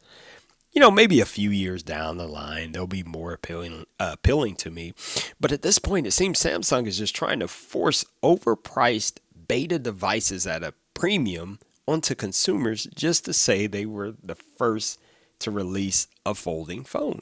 You 0.72 0.80
know, 0.80 0.92
maybe 0.92 1.20
a 1.20 1.26
few 1.26 1.50
years 1.50 1.84
down 1.84 2.18
the 2.18 2.28
line, 2.28 2.72
they'll 2.72 2.88
be 2.88 3.04
more 3.04 3.34
appealing, 3.34 3.86
uh, 4.00 4.12
appealing 4.14 4.56
to 4.58 4.72
me. 4.72 4.94
But 5.40 5.52
at 5.52 5.64
this 5.64 5.80
point, 5.80 6.08
it 6.08 6.12
seems 6.12 6.40
Samsung 6.40 6.88
is 6.88 6.98
just 6.98 7.16
trying 7.16 7.40
to 7.40 7.48
force 7.48 8.06
overpriced 8.24 9.18
beta 9.48 9.78
devices 9.78 10.48
at 10.48 10.64
a 10.64 10.74
premium 10.94 11.60
onto 11.88 12.16
consumers 12.16 12.88
just 12.96 13.26
to 13.26 13.34
say 13.34 13.68
they 13.68 13.86
were 13.86 14.14
the 14.24 14.36
first 14.36 14.98
to 15.40 15.52
release 15.52 16.08
a 16.26 16.34
folding 16.34 16.86
phone. 16.86 17.22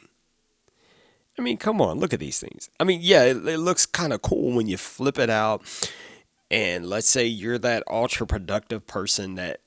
I 1.37 1.41
mean, 1.41 1.57
come 1.57 1.81
on, 1.81 1.99
look 1.99 2.13
at 2.13 2.19
these 2.19 2.39
things. 2.39 2.69
I 2.79 2.83
mean, 2.83 2.99
yeah, 3.01 3.23
it, 3.23 3.37
it 3.47 3.59
looks 3.59 3.85
kind 3.85 4.11
of 4.11 4.21
cool 4.21 4.53
when 4.53 4.67
you 4.67 4.77
flip 4.77 5.17
it 5.17 5.29
out. 5.29 5.63
And 6.51 6.85
let's 6.85 7.09
say 7.09 7.25
you're 7.25 7.57
that 7.59 7.83
ultra 7.89 8.27
productive 8.27 8.85
person 8.85 9.35
that 9.35 9.61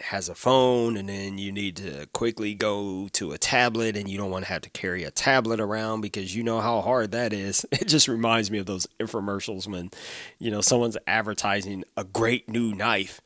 has 0.00 0.28
a 0.28 0.34
phone 0.34 0.96
and 0.96 1.08
then 1.08 1.38
you 1.38 1.52
need 1.52 1.76
to 1.76 2.06
quickly 2.12 2.54
go 2.54 3.08
to 3.12 3.32
a 3.32 3.38
tablet 3.38 3.96
and 3.96 4.08
you 4.08 4.16
don't 4.16 4.30
want 4.30 4.44
to 4.44 4.50
have 4.50 4.62
to 4.62 4.70
carry 4.70 5.04
a 5.04 5.10
tablet 5.10 5.60
around 5.60 6.00
because 6.00 6.34
you 6.34 6.42
know 6.42 6.60
how 6.60 6.80
hard 6.80 7.10
that 7.12 7.32
is. 7.32 7.66
It 7.72 7.88
just 7.88 8.08
reminds 8.08 8.50
me 8.50 8.58
of 8.58 8.66
those 8.66 8.86
infomercials 9.00 9.66
when, 9.66 9.90
you 10.38 10.50
know, 10.50 10.60
someone's 10.60 10.96
advertising 11.06 11.84
a 11.96 12.04
great 12.04 12.48
new 12.48 12.74
knife 12.74 13.20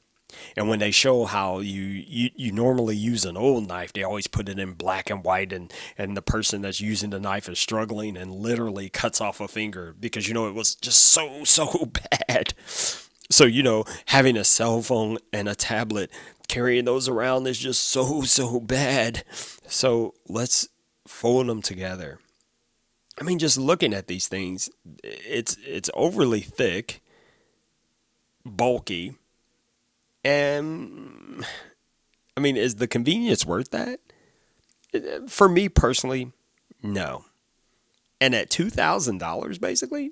and 0.56 0.68
when 0.68 0.78
they 0.78 0.90
show 0.90 1.24
how 1.24 1.60
you, 1.60 1.82
you 1.82 2.30
you 2.34 2.52
normally 2.52 2.96
use 2.96 3.24
an 3.24 3.36
old 3.36 3.68
knife, 3.68 3.92
they 3.92 4.02
always 4.02 4.26
put 4.26 4.48
it 4.48 4.58
in 4.58 4.72
black 4.72 5.10
and 5.10 5.24
white, 5.24 5.52
and 5.52 5.72
and 5.96 6.16
the 6.16 6.22
person 6.22 6.62
that's 6.62 6.80
using 6.80 7.10
the 7.10 7.20
knife 7.20 7.48
is 7.48 7.58
struggling 7.58 8.16
and 8.16 8.34
literally 8.34 8.88
cuts 8.88 9.20
off 9.20 9.40
a 9.40 9.48
finger 9.48 9.94
because 9.98 10.28
you 10.28 10.34
know 10.34 10.48
it 10.48 10.54
was 10.54 10.74
just 10.74 11.02
so 11.02 11.44
so 11.44 11.90
bad. 12.28 12.54
So 13.30 13.44
you 13.44 13.62
know 13.62 13.84
having 14.06 14.36
a 14.36 14.44
cell 14.44 14.82
phone 14.82 15.18
and 15.32 15.48
a 15.48 15.54
tablet 15.54 16.10
carrying 16.48 16.84
those 16.84 17.08
around 17.08 17.46
is 17.46 17.58
just 17.58 17.82
so 17.84 18.22
so 18.22 18.60
bad. 18.60 19.24
So 19.66 20.14
let's 20.28 20.68
fold 21.06 21.48
them 21.48 21.62
together. 21.62 22.18
I 23.18 23.24
mean, 23.24 23.38
just 23.38 23.56
looking 23.58 23.94
at 23.94 24.08
these 24.08 24.28
things, 24.28 24.68
it's 25.02 25.56
it's 25.64 25.90
overly 25.94 26.40
thick, 26.40 27.02
bulky 28.44 29.14
and 30.26 31.46
I 32.36 32.40
mean, 32.40 32.56
is 32.56 32.74
the 32.74 32.88
convenience 32.88 33.46
worth 33.46 33.70
that? 33.70 34.00
For 35.28 35.48
me 35.48 35.68
personally, 35.68 36.32
no. 36.82 37.26
And 38.20 38.34
at 38.34 38.50
$2,000 38.50 39.60
basically? 39.60 40.10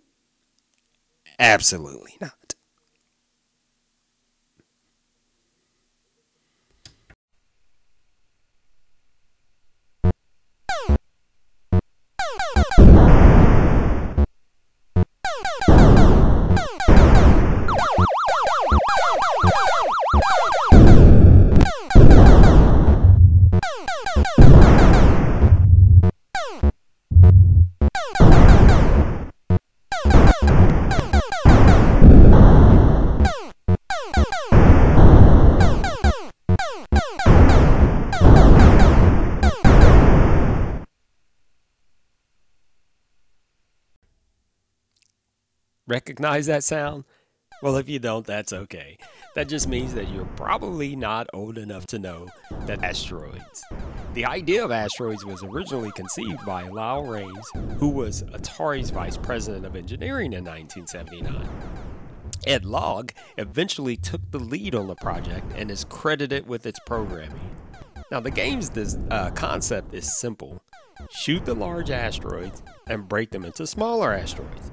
Absolutely 1.41 2.17
not. 2.21 2.44
Recognize 45.87 46.47
that 46.47 46.65
sound? 46.65 47.05
Well, 47.63 47.77
if 47.77 47.91
you 47.91 47.99
don't, 47.99 48.27
that's 48.27 48.55
okay. 48.55 48.97
That 49.35 49.49
just 49.49 49.69
means 49.69 49.93
that 49.95 50.09
you're 50.09 50.25
probably 50.37 50.97
not 50.97 51.29
old 51.35 51.59
enough 51.59 51.87
to 51.89 51.99
know 51.99 52.29
that 52.67 52.83
asteroids. 52.83 53.63
The 54.15 54.25
idea 54.25 54.65
of 54.65 54.71
asteroids 54.71 55.27
was 55.27 55.43
originally 55.43 55.93
conceived 55.93 56.45
by 56.47 56.69
Lyle 56.69 57.05
Rains, 57.05 57.51
who 57.79 57.91
was 57.91 58.23
Atari's 58.23 58.91
vice 58.91 59.19
president 59.19 59.67
of 59.67 59.77
engineering 59.77 60.33
in 60.33 60.45
1979. 60.45 61.49
Ed 62.47 62.65
Logg 62.65 63.13
eventually 63.37 63.97
took 63.97 64.23
the 64.31 64.39
lead 64.39 64.75
on 64.75 64.87
the 64.87 64.97
project 64.97 65.53
and 65.55 65.71
is 65.71 65.85
credited 65.85 66.47
with 66.47 66.67
its 66.67 66.79
programming. 66.87 67.57
Now, 68.11 68.21
the 68.21 68.31
game's 68.31 68.71
this, 68.71 68.97
uh, 69.11 69.31
concept 69.33 69.95
is 69.95 70.17
simple 70.19 70.63
shoot 71.11 71.45
the 71.45 71.55
large 71.55 71.91
asteroids 71.91 72.63
and 72.87 73.09
break 73.09 73.31
them 73.31 73.45
into 73.45 73.67
smaller 73.67 74.13
asteroids 74.13 74.71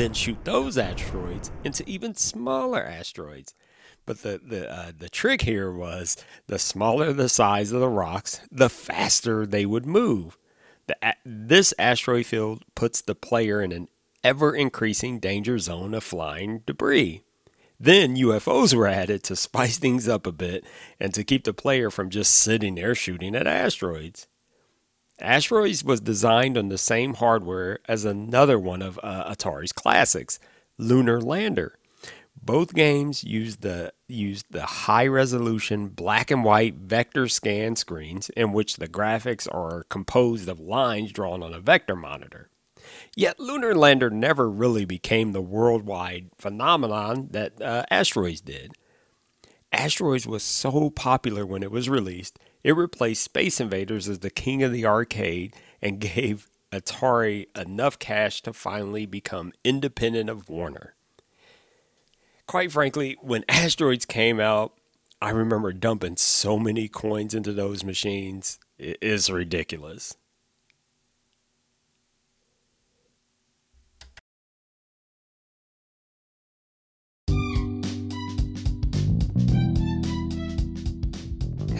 then 0.00 0.14
shoot 0.14 0.44
those 0.44 0.78
asteroids 0.78 1.50
into 1.62 1.88
even 1.88 2.14
smaller 2.14 2.82
asteroids. 2.82 3.54
But 4.06 4.22
the 4.22 4.40
the 4.42 4.70
uh, 4.70 4.92
the 4.98 5.10
trick 5.10 5.42
here 5.42 5.70
was 5.70 6.16
the 6.46 6.58
smaller 6.58 7.12
the 7.12 7.28
size 7.28 7.70
of 7.70 7.80
the 7.80 7.88
rocks, 7.88 8.40
the 8.50 8.70
faster 8.70 9.46
they 9.46 9.66
would 9.66 9.86
move. 9.86 10.38
The, 10.86 10.96
this 11.24 11.74
asteroid 11.78 12.26
field 12.26 12.64
puts 12.74 13.00
the 13.00 13.14
player 13.14 13.62
in 13.62 13.72
an 13.72 13.88
ever 14.24 14.54
increasing 14.56 15.20
danger 15.20 15.58
zone 15.58 15.94
of 15.94 16.02
flying 16.02 16.62
debris. 16.66 17.22
Then 17.78 18.16
UFOs 18.16 18.74
were 18.74 18.88
added 18.88 19.22
to 19.24 19.36
spice 19.46 19.78
things 19.78 20.08
up 20.08 20.26
a 20.26 20.32
bit 20.32 20.64
and 20.98 21.12
to 21.14 21.24
keep 21.24 21.44
the 21.44 21.52
player 21.52 21.90
from 21.90 22.10
just 22.10 22.34
sitting 22.34 22.76
there 22.76 22.94
shooting 22.94 23.34
at 23.34 23.46
asteroids. 23.46 24.26
Asteroids 25.22 25.84
was 25.84 26.00
designed 26.00 26.56
on 26.56 26.68
the 26.68 26.78
same 26.78 27.14
hardware 27.14 27.78
as 27.88 28.04
another 28.04 28.58
one 28.58 28.82
of 28.82 28.98
uh, 29.02 29.32
Atari's 29.32 29.72
classics, 29.72 30.38
Lunar 30.78 31.20
Lander. 31.20 31.78
Both 32.42 32.74
games 32.74 33.22
used 33.22 33.60
the 33.60 33.92
used 34.08 34.46
the 34.50 34.64
high 34.64 35.06
resolution 35.06 35.88
black 35.88 36.30
and 36.30 36.42
white 36.42 36.74
vector 36.76 37.28
scan 37.28 37.76
screens 37.76 38.30
in 38.30 38.52
which 38.52 38.76
the 38.76 38.88
graphics 38.88 39.46
are 39.52 39.84
composed 39.84 40.48
of 40.48 40.58
lines 40.58 41.12
drawn 41.12 41.42
on 41.42 41.52
a 41.52 41.60
vector 41.60 41.96
monitor. 41.96 42.48
Yet 43.14 43.38
Lunar 43.38 43.74
Lander 43.74 44.08
never 44.08 44.48
really 44.48 44.86
became 44.86 45.32
the 45.32 45.42
worldwide 45.42 46.30
phenomenon 46.38 47.28
that 47.32 47.60
uh, 47.60 47.84
Asteroids 47.90 48.40
did. 48.40 48.72
Asteroids 49.72 50.26
was 50.26 50.42
so 50.42 50.90
popular 50.90 51.44
when 51.44 51.62
it 51.62 51.70
was 51.70 51.88
released 51.88 52.38
it 52.62 52.72
replaced 52.72 53.22
Space 53.22 53.60
Invaders 53.60 54.08
as 54.08 54.20
the 54.20 54.30
king 54.30 54.62
of 54.62 54.72
the 54.72 54.86
arcade 54.86 55.54
and 55.80 56.00
gave 56.14 56.48
Atari 56.72 57.46
enough 57.56 57.98
cash 57.98 58.42
to 58.42 58.52
finally 58.52 59.06
become 59.06 59.52
independent 59.64 60.30
of 60.30 60.48
Warner. 60.48 60.94
Quite 62.46 62.72
frankly, 62.72 63.16
when 63.20 63.44
Asteroids 63.48 64.04
came 64.04 64.40
out, 64.40 64.74
I 65.22 65.30
remember 65.30 65.72
dumping 65.72 66.16
so 66.16 66.58
many 66.58 66.88
coins 66.88 67.34
into 67.34 67.52
those 67.52 67.84
machines. 67.84 68.58
It 68.78 68.98
is 69.02 69.30
ridiculous. 69.30 70.16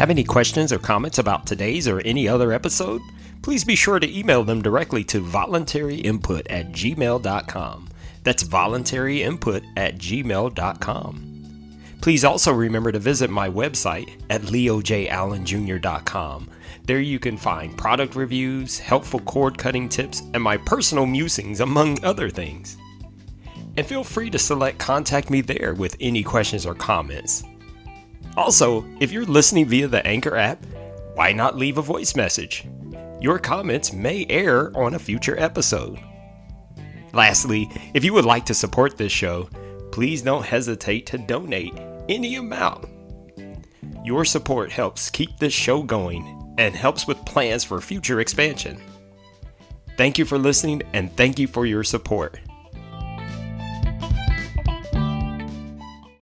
Have 0.01 0.11
any 0.11 0.25
questions 0.25 0.73
or 0.73 0.81
comments 0.81 1.19
about 1.19 1.47
today's 1.47 1.87
or 1.87 2.01
any 2.01 2.27
other 2.27 2.53
episode? 2.53 3.03
please 3.43 3.65
be 3.65 3.75
sure 3.75 3.99
to 3.99 4.19
email 4.19 4.45
them 4.45 4.63
directly 4.63 5.03
to 5.05 5.21
voluntaryinput 5.21 6.47
at 6.51 6.73
gmail.com. 6.73 7.89
That's 8.23 8.45
voluntaryinput 8.45 9.65
at 9.77 9.99
gmail.com. 9.99 11.27
Please 12.03 12.25
also 12.25 12.53
remember 12.53 12.93
to 12.93 12.99
visit 12.99 13.31
my 13.31 13.49
website 13.49 14.11
at 14.31 14.43
leojallenjr.com. 14.43 16.51
There 16.85 17.01
you 17.01 17.19
can 17.19 17.37
find 17.37 17.77
product 17.77 18.17
reviews, 18.17 18.79
helpful 18.79 19.21
cord 19.21 19.59
cutting 19.59 19.87
tips, 19.89 20.23
and 20.33 20.43
my 20.43 20.57
personal 20.57 21.07
musings, 21.07 21.61
among 21.61 22.03
other 22.05 22.31
things. 22.31 22.77
And 23.77 23.87
feel 23.87 24.03
free 24.03 24.31
to 24.31 24.39
select 24.39 24.79
Contact 24.79 25.31
Me 25.31 25.43
there 25.43 25.75
with 25.75 25.97
any 26.01 26.23
questions 26.23 26.65
or 26.67 26.75
comments. 26.75 27.45
Also, 28.37 28.85
if 29.01 29.13
you're 29.13 29.25
listening 29.25 29.67
via 29.67 29.89
the 29.89 30.07
Anchor 30.07 30.37
app, 30.37 30.65
why 31.15 31.33
not 31.33 31.57
leave 31.57 31.79
a 31.79 31.83
voice 31.83 32.15
message? 32.15 32.67
Your 33.21 33.39
comments 33.39 33.93
may 33.93 34.27
air 34.31 34.75
on 34.77 34.95
a 34.95 34.99
future 34.99 35.39
episode. 35.39 35.99
Lastly, 37.13 37.69
if 37.93 38.05
you 38.05 38.15
would 38.15 38.25
like 38.25 38.47
to 38.47 38.55
support 38.55 38.97
this 38.97 39.13
show, 39.13 39.49
please 39.93 40.23
don't 40.23 40.45
hesitate 40.45 41.07
to 41.07 41.19
donate 41.19 41.75
any 42.09 42.37
amount. 42.37 42.87
Your 44.05 44.25
support 44.25 44.71
helps 44.71 45.11
keep 45.11 45.37
this 45.39 45.53
show 45.53 45.83
going 45.83 46.55
and 46.57 46.75
helps 46.75 47.07
with 47.07 47.25
plans 47.27 47.65
for 47.65 47.81
future 47.81 48.21
expansion. 48.21 48.81
Thank 49.97 50.19
you 50.19 50.25
for 50.25 50.39
listening 50.39 50.83
and 50.95 51.15
thank 51.17 51.39
you 51.39 51.47
for 51.47 51.67
your 51.67 51.85
support. 51.85 52.39